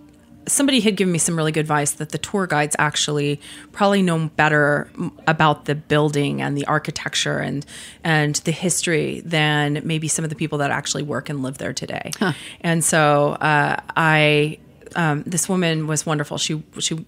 [0.48, 3.40] somebody had given me some really good advice that the tour guides actually
[3.72, 4.90] probably know better
[5.28, 7.66] about the building and the architecture and
[8.04, 11.74] and the history than maybe some of the people that actually work and live there
[11.74, 12.12] today.
[12.62, 14.58] And so uh, I
[14.96, 16.38] um, this woman was wonderful.
[16.38, 17.06] She she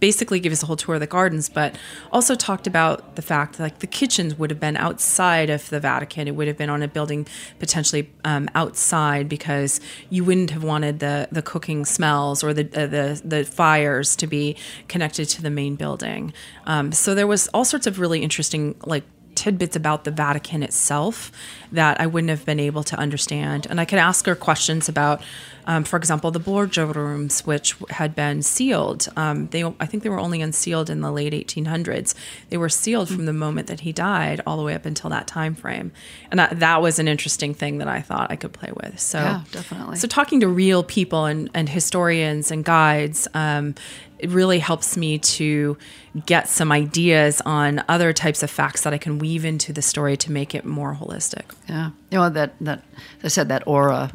[0.00, 1.76] basically gave us a whole tour of the gardens, but
[2.12, 5.80] also talked about the fact that like the kitchens would have been outside of the
[5.80, 6.28] Vatican.
[6.28, 7.26] It would have been on a building
[7.58, 9.80] potentially um, outside because
[10.10, 14.26] you wouldn't have wanted the the cooking smells or the uh, the the fires to
[14.26, 14.56] be
[14.88, 16.32] connected to the main building.
[16.66, 19.04] Um, so there was all sorts of really interesting like
[19.36, 21.30] tidbits about the Vatican itself
[21.72, 23.66] that I wouldn't have been able to understand.
[23.68, 25.22] And I could ask her questions about,
[25.66, 29.08] um, for example, the Borgia rooms, which had been sealed.
[29.16, 32.14] Um, they, I think they were only unsealed in the late 1800s.
[32.50, 35.26] They were sealed from the moment that he died all the way up until that
[35.26, 35.92] time frame.
[36.30, 39.00] And that, that was an interesting thing that I thought I could play with.
[39.00, 39.96] So, Yeah, definitely.
[39.96, 43.74] So talking to real people and, and historians and guides, um,
[44.18, 45.76] it really helps me to
[46.24, 50.16] get some ideas on other types of facts that I can weave into the story
[50.18, 51.42] to make it more holistic.
[51.68, 52.82] Yeah, you know that that
[53.24, 54.12] I said that aura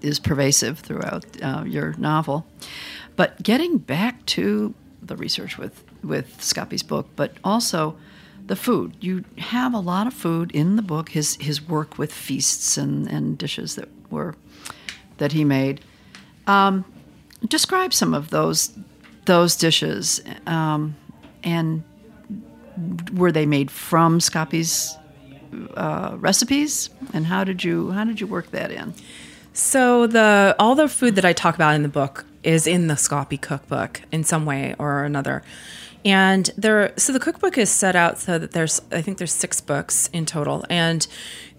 [0.00, 2.46] is pervasive throughout uh, your novel.
[3.14, 7.96] But getting back to the research with with Scappi's book, but also
[8.46, 8.96] the food.
[9.00, 11.10] You have a lot of food in the book.
[11.10, 14.34] His his work with feasts and and dishes that were
[15.18, 15.80] that he made.
[16.46, 16.84] Um,
[17.46, 18.76] describe some of those
[19.26, 20.96] those dishes, um,
[21.44, 21.84] and
[23.12, 24.96] were they made from Scappi's
[25.74, 26.90] uh, recipes?
[27.12, 28.94] And how did you how did you work that in?
[29.52, 32.94] So the all the food that I talk about in the book is in the
[32.94, 35.42] Scappi cookbook in some way or another.
[36.04, 39.60] And there so the cookbook is set out so that there's I think there's six
[39.60, 41.06] books in total and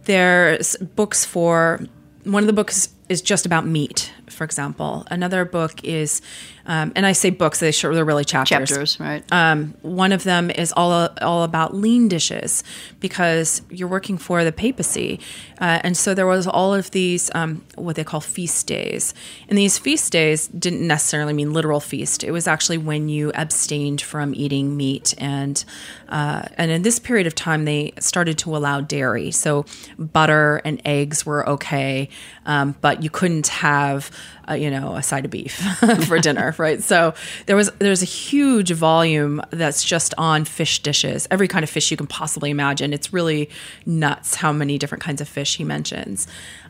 [0.05, 1.81] there's books for
[2.23, 5.05] one of the books is just about meat, for example.
[5.09, 6.21] Another book is
[6.69, 8.69] um, and I say books, they sure they're really chapters.
[8.69, 9.23] Chapters, right?
[9.31, 12.63] Um, one of them is all all about lean dishes
[12.99, 15.19] because you're working for the papacy,
[15.59, 19.15] uh, and so there was all of these um, what they call feast days,
[19.47, 22.23] and these feast days didn't necessarily mean literal feast.
[22.23, 25.65] It was actually when you abstained from eating meat, and
[26.07, 29.65] uh, and in this period of time they started to allow dairy, so
[29.97, 32.09] butter and eggs were okay,
[32.45, 34.11] um, you couldn't have
[34.49, 35.55] uh, you know a side of beef
[36.07, 36.81] for dinner, right?
[36.81, 37.13] So
[37.45, 41.91] there was there's a huge volume that's just on fish dishes, every kind of fish
[41.91, 42.93] you can possibly imagine.
[42.93, 43.49] It's really
[43.85, 46.27] nuts how many different kinds of fish he mentions.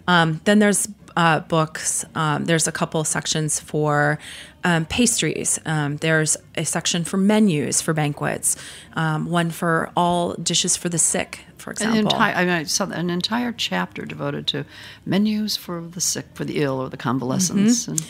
[0.08, 2.06] Um, then there's uh, books.
[2.16, 4.20] Um, there's a couple sections for
[4.64, 5.60] um, pastries.
[5.66, 8.56] Um, there's a section for menus for banquets.
[8.94, 12.00] Um, one for all dishes for the sick, for An example.
[12.14, 14.66] entire, I mean, saw an entire chapter devoted to
[15.06, 18.04] menus for the sick, for the ill, or the convalescents, and,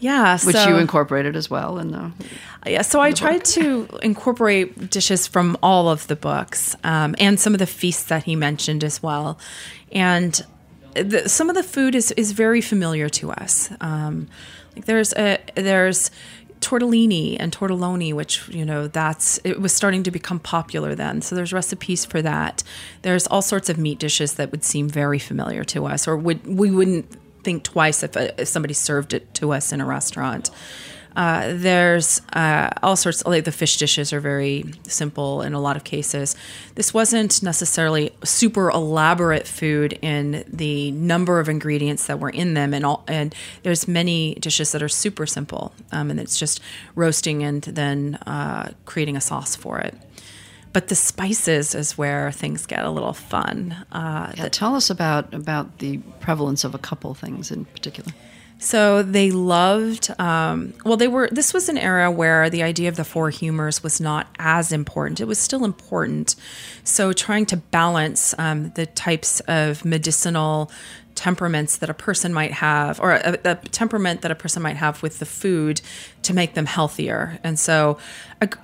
[0.00, 2.12] yeah, which so- you incorporated as well in the.
[2.66, 7.54] Yeah, so I tried to incorporate dishes from all of the books um, and some
[7.54, 9.36] of the feasts that he mentioned as well.
[9.90, 10.40] And
[10.94, 13.70] the, some of the food is, is very familiar to us.
[13.80, 14.28] Um,
[14.76, 16.10] like there's a there's
[16.62, 21.20] tortellini and tortelloni, which you know that's it was starting to become popular then.
[21.20, 22.62] So there's recipes for that.
[23.02, 26.46] There's all sorts of meat dishes that would seem very familiar to us, or would
[26.46, 27.06] we wouldn't
[27.42, 30.50] think twice if, uh, if somebody served it to us in a restaurant.
[31.14, 35.76] Uh, there's uh, all sorts like the fish dishes are very simple in a lot
[35.76, 36.34] of cases.
[36.74, 42.72] This wasn't necessarily super elaborate food in the number of ingredients that were in them,
[42.74, 43.04] and all.
[43.06, 46.60] And there's many dishes that are super simple, um, and it's just
[46.94, 49.94] roasting and then uh, creating a sauce for it.
[50.72, 53.84] But the spices is where things get a little fun.
[53.92, 58.12] Uh, Yeah, tell us about about the prevalence of a couple things in particular.
[58.62, 62.94] So they loved, um, well, they were, this was an era where the idea of
[62.94, 65.20] the four humors was not as important.
[65.20, 66.36] It was still important.
[66.84, 70.70] So trying to balance um, the types of medicinal
[71.14, 75.02] temperaments that a person might have, or a, a, temperament that a person might have
[75.02, 75.80] with the food
[76.22, 77.38] to make them healthier.
[77.42, 77.98] And so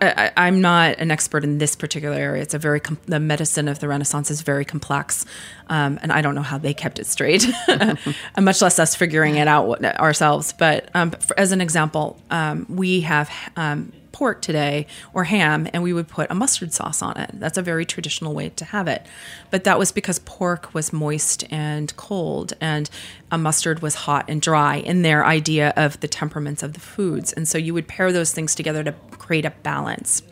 [0.00, 2.42] I, am not an expert in this particular area.
[2.42, 5.24] It's a very, com- the medicine of the Renaissance is very complex.
[5.68, 7.46] Um, and I don't know how they kept it straight,
[8.40, 10.52] much less us figuring it out ourselves.
[10.52, 15.80] But um, for, as an example, um, we have um, pork today or ham and
[15.80, 17.30] we would put a mustard sauce on it.
[17.34, 19.06] That's a very traditional way to have it.
[19.52, 22.90] But that was because pork was moist and cold and
[23.30, 27.32] a mustard was hot and dry in their idea of the temperaments of the foods.
[27.32, 30.24] And so you would pair those things together to create a balance.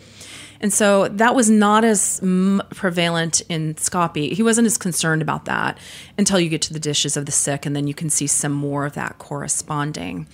[0.60, 2.18] And so that was not as
[2.70, 4.32] prevalent in Scappi.
[4.32, 5.78] He wasn't as concerned about that
[6.18, 8.52] until you get to the dishes of the sick, and then you can see some
[8.52, 10.26] more of that corresponding.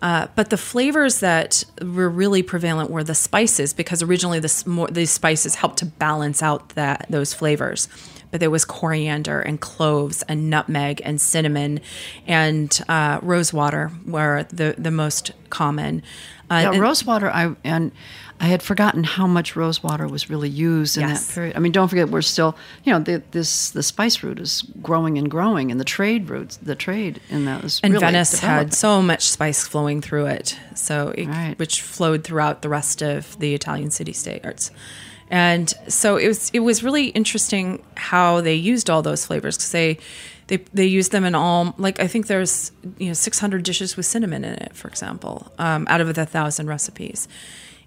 [0.00, 4.86] Uh, but the flavors that were really prevalent were the spices because originally this more,
[4.88, 7.88] these spices helped to balance out that those flavors.
[8.30, 11.80] But there was coriander and cloves and nutmeg and cinnamon
[12.26, 16.02] and uh, rosewater were the the most common.
[16.50, 17.30] Uh, yeah, rosewater.
[17.30, 17.92] I and
[18.40, 21.26] I had forgotten how much rose water was really used in yes.
[21.26, 21.56] that period.
[21.56, 25.18] I mean, don't forget we're still, you know, the, this the spice route is growing
[25.18, 28.72] and growing, and the trade routes, the trade in that was and really Venice had
[28.72, 31.58] so much spice flowing through it, so it, right.
[31.58, 34.70] which flowed throughout the rest of the Italian city states.
[35.30, 39.72] And so it was it was really interesting how they used all those flavors because
[39.72, 39.98] they
[40.46, 44.06] they they used them in all like I think there's you know 600 dishes with
[44.06, 47.28] cinnamon in it, for example, um, out of the thousand recipes.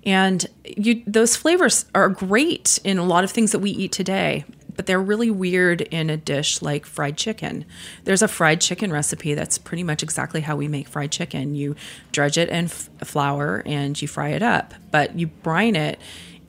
[0.04, 4.46] And you, those flavors are great in a lot of things that we eat today,
[4.76, 7.66] but they're really weird in a dish like fried chicken.
[8.04, 11.54] There's a fried chicken recipe that's pretty much exactly how we make fried chicken.
[11.54, 11.76] You
[12.12, 16.00] dredge it in f- flour and you fry it up, but you brine it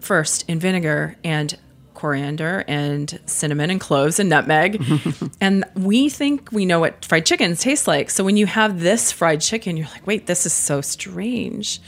[0.02, 1.56] first in vinegar and
[1.94, 4.82] coriander and cinnamon and cloves and nutmeg.
[5.40, 8.10] and we think we know what fried chickens taste like.
[8.10, 11.80] So when you have this fried chicken, you're like, wait, this is so strange.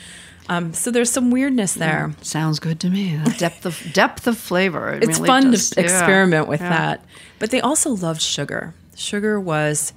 [0.49, 2.13] Um, so there's some weirdness there.
[2.17, 3.17] Mm, sounds good to me.
[3.25, 4.93] The depth of depth of flavor.
[4.93, 5.71] It it's really fun does.
[5.71, 6.69] to experiment with yeah.
[6.69, 7.05] that.
[7.39, 8.75] But they also loved sugar.
[8.95, 9.93] Sugar was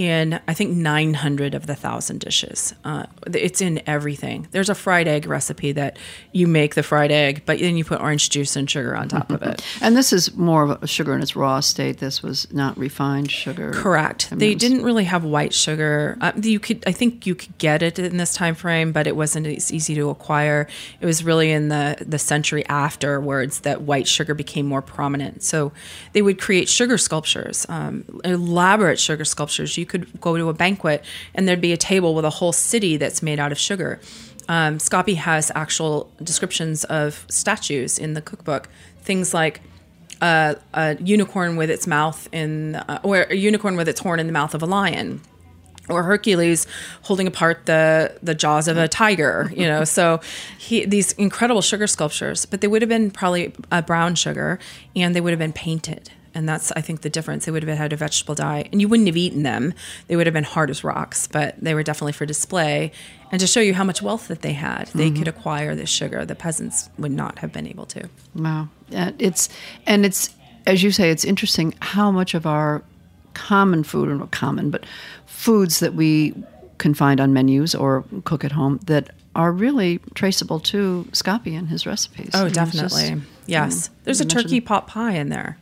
[0.00, 2.74] in I think 900 of the thousand dishes.
[2.84, 4.48] Uh, it's in everything.
[4.50, 5.98] There's a fried egg recipe that
[6.32, 9.30] you make the fried egg, but then you put orange juice and sugar on top
[9.30, 9.62] of it.
[9.82, 11.98] and this is more of a sugar in its raw state.
[11.98, 13.72] This was not refined sugar.
[13.72, 14.28] Correct.
[14.30, 14.60] I mean, they was...
[14.62, 16.16] didn't really have white sugar.
[16.22, 19.16] Uh, you could, I think, you could get it in this time frame, but it
[19.16, 20.66] wasn't as easy to acquire.
[21.02, 25.42] It was really in the the century afterwards that white sugar became more prominent.
[25.42, 25.72] So
[26.14, 29.76] they would create sugar sculptures, um, elaborate sugar sculptures.
[29.76, 32.96] You could go to a banquet and there'd be a table with a whole city
[32.96, 34.00] that's made out of sugar.
[34.48, 38.68] Um, Scappi has actual descriptions of statues in the cookbook,
[39.02, 39.60] things like
[40.20, 44.26] uh, a unicorn with its mouth in, uh, or a unicorn with its horn in
[44.26, 45.20] the mouth of a lion
[45.88, 46.66] or Hercules
[47.02, 49.84] holding apart the the jaws of a tiger, you know.
[49.84, 50.20] so
[50.58, 54.58] he these incredible sugar sculptures, but they would have been probably a brown sugar,
[54.94, 57.44] and they would have been painted and that's I think the difference.
[57.44, 59.74] They would have had a vegetable dye, and you wouldn't have eaten them.
[60.06, 62.92] They would have been hard as rocks, but they were definitely for display
[63.32, 64.88] and to show you how much wealth that they had.
[64.88, 65.18] They mm-hmm.
[65.18, 66.24] could acquire this sugar.
[66.24, 68.08] The peasants would not have been able to.
[68.34, 69.48] Wow, it's
[69.86, 70.30] and it's
[70.66, 72.82] as you say, it's interesting how much of our
[73.34, 74.84] common food, or not common, but
[75.26, 76.34] foods that we
[76.78, 81.68] can find on menus or cook at home that are really traceable to Scappi and
[81.68, 82.30] his recipes.
[82.34, 83.10] Oh, definitely.
[83.10, 83.72] Just, yes.
[83.86, 85.58] You know, There's a turkey pot pie in there.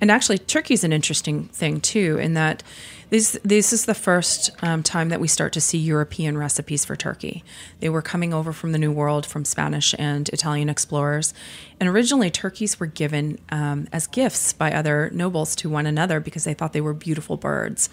[0.00, 2.62] And actually, turkey's an interesting thing too, in that
[3.10, 6.96] This this is the first um, time that we start to see European recipes for
[6.96, 7.44] turkey.
[7.80, 11.32] They were coming over from the New World, from Spanish and Italian explorers,
[11.78, 16.44] and originally turkeys were given um, as gifts by other nobles to one another because
[16.44, 17.88] they thought they were beautiful birds.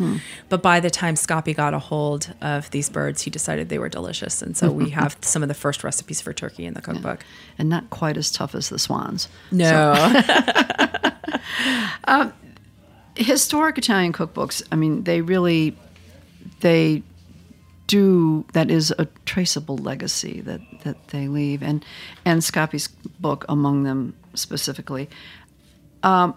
[0.49, 3.89] But by the time Scappi got a hold of these birds, he decided they were
[3.89, 7.23] delicious, and so we have some of the first recipes for turkey in the cookbook.
[7.59, 9.27] and not quite as tough as the swans.
[9.51, 9.93] No,
[13.15, 15.75] historic Italian cookbooks, I mean, they really
[16.61, 17.03] they
[17.87, 21.83] do that is a traceable legacy that that they leave, and
[22.25, 22.87] and Scappi's
[23.19, 25.09] book among them specifically.
[26.03, 26.35] Um,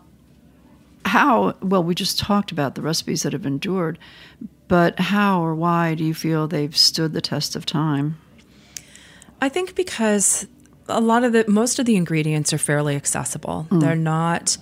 [1.05, 3.99] how well we just talked about the recipes that have endured,
[4.69, 8.19] but how or why do you feel they've stood the test of time?
[9.41, 10.47] I think because
[10.89, 13.67] a lot of the most of the ingredients are fairly accessible.
[13.71, 14.57] They're not.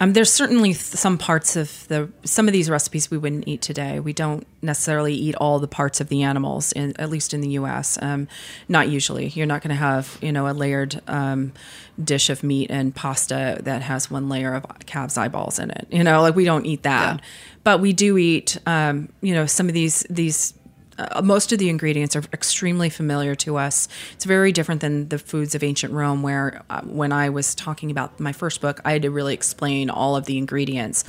[0.00, 3.62] Um, there's certainly th- some parts of the some of these recipes we wouldn't eat
[3.62, 3.98] today.
[3.98, 7.48] We don't necessarily eat all the parts of the animals, in, at least in the
[7.50, 7.98] U.S.
[8.00, 8.28] Um,
[8.68, 9.26] not usually.
[9.28, 11.52] You're not going to have you know a layered um,
[12.02, 15.88] dish of meat and pasta that has one layer of calves eyeballs in it.
[15.90, 17.20] You know, like we don't eat that,
[17.64, 18.56] but we do eat.
[18.66, 20.54] Um, you know, some of these these
[20.98, 23.88] uh, most of the ingredients are extremely familiar to us.
[24.14, 27.90] It's very different than the foods of ancient Rome, where uh, when I was talking
[27.90, 31.04] about my first book, I had to really explain all of the ingredients.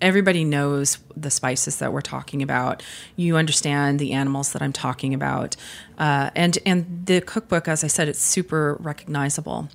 [0.00, 2.82] Everybody knows the spices that we're talking about.
[3.14, 5.56] You understand the animals that I'm talking about,
[5.98, 9.68] uh, and and the cookbook, as I said, it's super recognizable.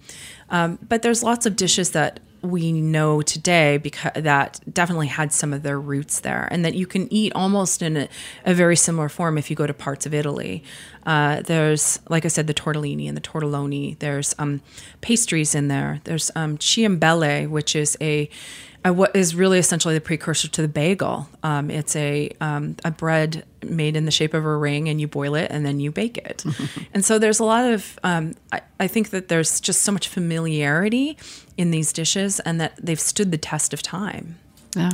[0.49, 5.53] Um, but there's lots of dishes that we know today because that definitely had some
[5.53, 8.09] of their roots there and that you can eat almost in a,
[8.45, 10.63] a very similar form if you go to parts of italy.
[11.05, 13.97] Uh, there's like i said the tortellini and the tortelloni.
[13.99, 14.61] There's um,
[15.01, 16.01] pastries in there.
[16.03, 18.29] There's um, ciambelle which is a,
[18.76, 22.91] a what is really essentially the precursor to the bagel um, it's a, um, a
[22.91, 25.91] bread made in the shape of a ring and you boil it and then you
[25.91, 26.43] bake it
[26.93, 30.07] and so there's a lot of um, I, I think that there's just so much
[30.07, 31.17] familiarity
[31.57, 34.37] in these dishes and that they've stood the test of time
[34.75, 34.91] Yeah.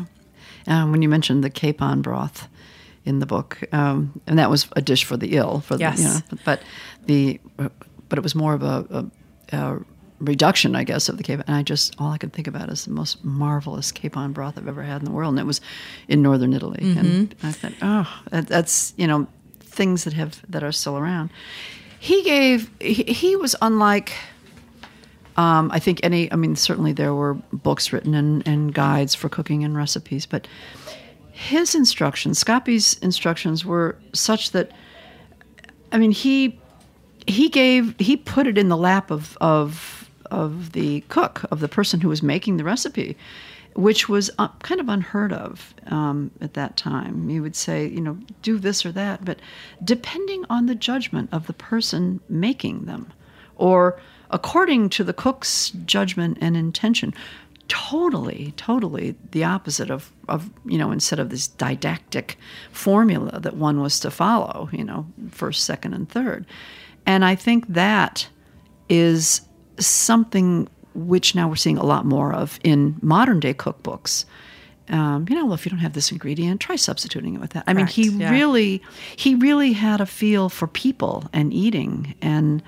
[0.65, 2.47] Um, when you mentioned the capon broth
[3.03, 5.97] in the book, um, and that was a dish for the ill, for Yes.
[5.97, 6.61] the, you know, but
[7.05, 7.39] the
[8.07, 8.85] but it was more of a,
[9.51, 9.79] a, a
[10.23, 11.45] reduction, I guess, of the capon.
[11.47, 14.67] And I just all I could think about is the most marvelous capon broth I've
[14.67, 15.61] ever had in the world, and it was
[16.07, 16.79] in northern Italy.
[16.97, 19.27] And I thought, oh, that, that's you know
[19.59, 21.29] things that have that are still around.
[21.99, 24.13] He gave he, he was unlike
[25.35, 29.29] um, I think any, I mean, certainly there were books written and, and guides for
[29.29, 30.47] cooking and recipes, but
[31.31, 34.71] his instructions, Scappi's instructions were such that,
[35.91, 36.59] I mean, he
[37.25, 40.02] he gave he put it in the lap of of
[40.33, 43.15] of the cook of the person who was making the recipe,
[43.75, 47.29] which was uh, kind of unheard of um, at that time.
[47.29, 49.39] You would say, you know, do this or that, but
[49.83, 53.13] depending on the judgment of the person making them,
[53.55, 57.13] or according to the cook's judgment and intention
[57.69, 62.37] totally totally the opposite of of you know instead of this didactic
[62.71, 66.45] formula that one was to follow you know first second and third
[67.05, 68.27] and i think that
[68.89, 69.41] is
[69.79, 74.25] something which now we're seeing a lot more of in modern day cookbooks
[74.89, 77.63] um, you know, well, if you don't have this ingredient, try substituting it with that.
[77.67, 78.29] I mean, he yeah.
[78.29, 78.81] really,
[79.15, 82.61] he really had a feel for people and eating and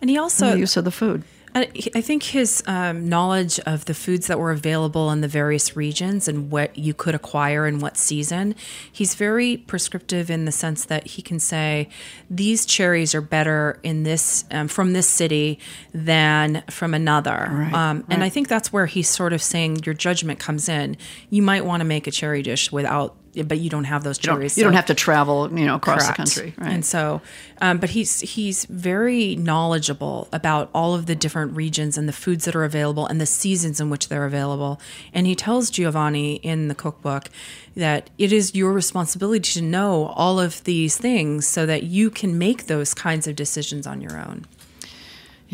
[0.00, 1.22] and he also the use of the food.
[1.54, 5.76] I I think his um, knowledge of the foods that were available in the various
[5.76, 8.54] regions and what you could acquire in what season,
[8.90, 11.88] he's very prescriptive in the sense that he can say
[12.28, 15.58] these cherries are better in this um, from this city
[15.92, 17.48] than from another.
[17.50, 18.26] Right, um, And right.
[18.26, 20.96] I think that's where he's sort of saying your judgment comes in.
[21.30, 24.28] You might want to make a cherry dish without, but you don't have those You
[24.28, 24.56] don't, cherries.
[24.56, 26.16] you don't have to travel, you know, across Correct.
[26.16, 26.72] the country, right?
[26.72, 27.20] And so,
[27.60, 32.44] um, but he's he's very knowledgeable about all of the different regions and the foods
[32.44, 34.80] that are available and the seasons in which they're available.
[35.12, 37.30] And he tells Giovanni in the cookbook
[37.76, 42.38] that it is your responsibility to know all of these things so that you can
[42.38, 44.44] make those kinds of decisions on your own.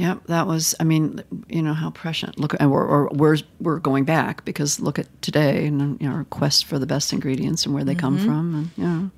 [0.01, 0.75] Yep, that was.
[0.81, 2.39] I mean, you know how prescient.
[2.39, 6.15] Look, and we're, or we're we're going back because look at today and you know,
[6.15, 8.27] our quest for the best ingredients and where they come mm-hmm.
[8.27, 9.11] from, and you know.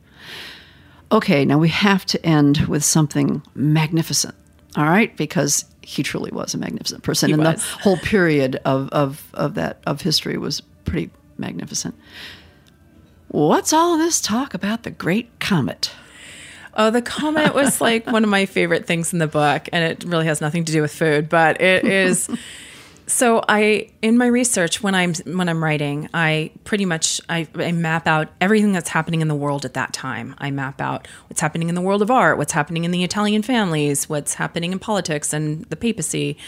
[1.12, 4.34] Okay, now we have to end with something magnificent.
[4.76, 7.60] All right, because he truly was a magnificent person, He and was.
[7.60, 11.94] the whole period of, of of that of history was pretty magnificent.
[13.28, 15.92] What's all this talk about the Great Comet?
[16.74, 20.04] Oh, the comment was like one of my favorite things in the book, and it
[20.04, 22.28] really has nothing to do with food, but it is.
[23.12, 27.72] So I, in my research, when I'm when I'm writing, I pretty much I, I,
[27.72, 30.34] map out everything that's happening in the world at that time.
[30.38, 33.42] I map out what's happening in the world of art, what's happening in the Italian
[33.42, 36.38] families, what's happening in politics and the papacy,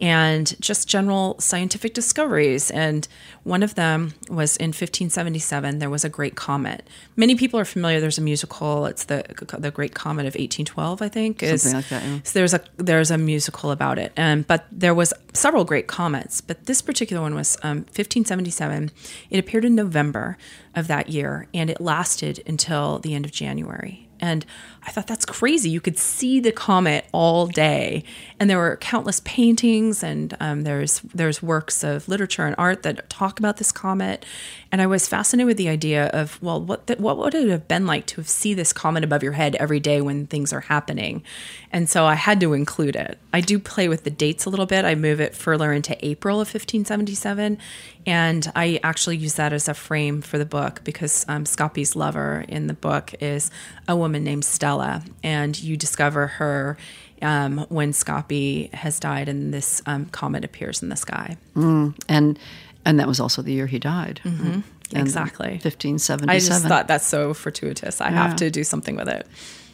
[0.00, 2.70] and just general scientific discoveries.
[2.70, 3.06] And
[3.44, 5.78] one of them was in 1577.
[5.78, 6.86] There was a great comet.
[7.16, 8.00] Many people are familiar.
[8.00, 8.86] There's a musical.
[8.86, 9.24] It's the
[9.58, 11.40] the Great Comet of 1812, I think.
[11.40, 12.02] Something is, like that.
[12.02, 12.18] Yeah.
[12.24, 14.12] So there's a there's a musical about it.
[14.16, 18.90] And but there was several great comets, but this particular one was um, 1577.
[19.30, 20.36] It appeared in November
[20.74, 24.08] of that year, and it lasted until the end of January.
[24.20, 24.44] And
[24.88, 25.68] I thought that's crazy.
[25.68, 28.04] You could see the comet all day,
[28.40, 33.10] and there were countless paintings, and um, there's there's works of literature and art that
[33.10, 34.24] talk about this comet.
[34.72, 37.68] And I was fascinated with the idea of well, what the, what would it have
[37.68, 41.22] been like to see this comet above your head every day when things are happening?
[41.70, 43.18] And so I had to include it.
[43.32, 44.86] I do play with the dates a little bit.
[44.86, 47.58] I move it further into April of 1577,
[48.06, 52.46] and I actually use that as a frame for the book because um, Scappi's lover
[52.48, 53.50] in the book is
[53.86, 54.77] a woman named Stella,
[55.22, 56.76] and you discover her
[57.22, 61.36] um, when Scappi has died and this um, comet appears in the sky.
[61.54, 62.38] Mm, and
[62.84, 64.20] and that was also the year he died.
[64.24, 64.60] Mm-hmm.
[64.96, 65.50] Exactly.
[65.50, 66.30] 1577.
[66.30, 68.00] I just thought that's so fortuitous.
[68.00, 68.26] I yeah.
[68.26, 69.26] have to do something with it.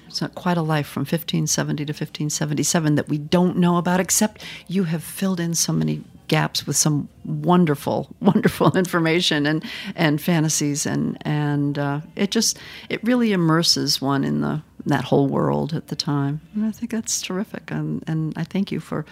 [0.08, 4.44] It's not quite a life from 1570 to 1577 that we don't know about, except
[4.66, 9.64] you have filled in so many gaps with some wonderful, wonderful information and
[9.94, 12.58] and fantasies, and and uh, it just
[12.88, 16.40] it really immerses one in the that whole world at the time.
[16.54, 19.04] And I think that's terrific, and and I thank you for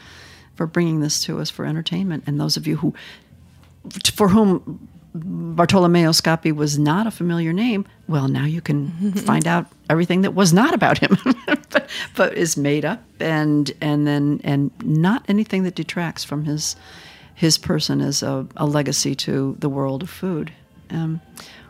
[0.54, 2.24] for bringing this to us for entertainment.
[2.26, 2.94] And those of you who
[4.14, 9.66] for whom Bartolomeo Scappi was not a familiar name, well, now you can find out
[9.90, 11.16] everything that was not about him,
[11.70, 16.76] but, but, is made up, and and then and not anything that detracts from his
[17.35, 20.53] his person as a, a legacy to the world of food.
[20.91, 21.20] Um,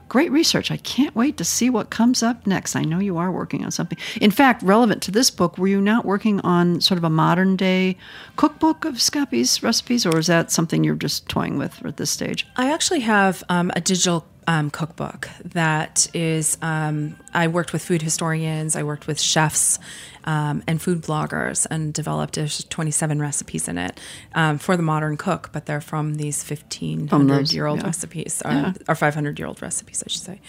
[0.09, 0.71] great research.
[0.71, 2.77] I can't wait to see what comes up next.
[2.77, 3.97] I know you are working on something.
[4.21, 7.57] In fact, relevant to this book, were you not working on sort of a modern
[7.57, 7.97] day
[8.37, 12.47] cookbook of Scappi's recipes, or is that something you're just toying with at this stage?
[12.57, 18.03] I actually have um, a digital um, cookbook that is um, i worked with food
[18.03, 19.79] historians i worked with chefs
[20.25, 22.39] um, and food bloggers and developed
[22.71, 23.99] 27 recipes in it
[24.35, 27.87] um, for the modern cook but they're from these 1500 year old yeah.
[27.87, 28.73] recipes or, yeah.
[28.89, 30.41] or 500 year old recipes i should say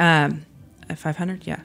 [0.00, 0.44] um,
[0.94, 1.60] 500 yeah.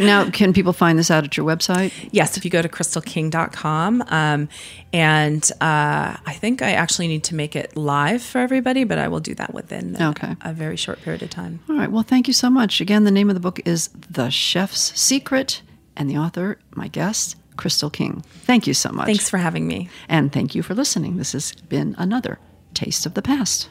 [0.00, 1.92] Now can people find this out at your website?
[2.12, 4.48] Yes if you go to crystalking.com um,
[4.92, 9.08] and uh, i think i actually need to make it live for everybody but i
[9.08, 10.34] will do that within okay.
[10.42, 11.60] a, a very short period of time.
[11.68, 11.90] All right.
[11.90, 12.80] Well thank you so much.
[12.80, 15.62] Again the name of the book is the chef's secret
[15.96, 18.24] and the author my guest crystal king.
[18.44, 19.06] Thank you so much.
[19.06, 19.90] Thanks for having me.
[20.08, 21.18] And thank you for listening.
[21.18, 22.38] This has been another
[22.72, 23.68] taste of the past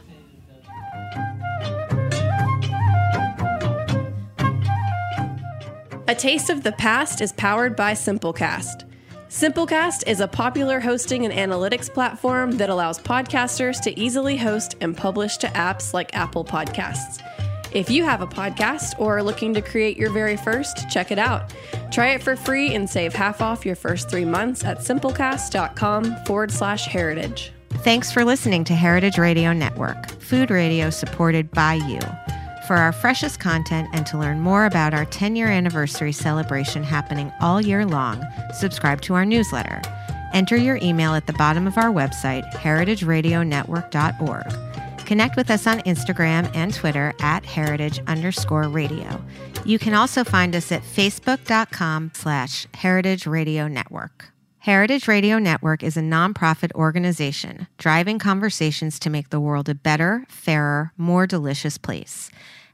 [6.10, 8.89] A Taste of the Past is powered by Simplecast.
[9.30, 14.97] Simplecast is a popular hosting and analytics platform that allows podcasters to easily host and
[14.97, 17.22] publish to apps like Apple Podcasts.
[17.74, 21.20] If you have a podcast or are looking to create your very first, check it
[21.20, 21.53] out.
[21.91, 26.49] Try it for free and save half off your first three months at simplecast.com forward
[26.49, 27.51] slash heritage.
[27.84, 31.99] Thanks for listening to Heritage Radio Network, food radio supported by you.
[32.70, 37.34] For our freshest content and to learn more about our 10 year anniversary celebration happening
[37.42, 39.82] all year long, subscribe to our newsletter.
[40.36, 45.06] Enter your email at the bottom of our website, heritageradionetwork.org.
[45.08, 49.20] Connect with us on Instagram and Twitter at heritage underscore radio.
[49.66, 54.32] You can also find us at facebook.com slash heritage radio network.
[54.60, 60.28] Heritage Radio Network is a nonprofit organization driving conversations to make the world a better,
[60.30, 62.30] fairer, more delicious place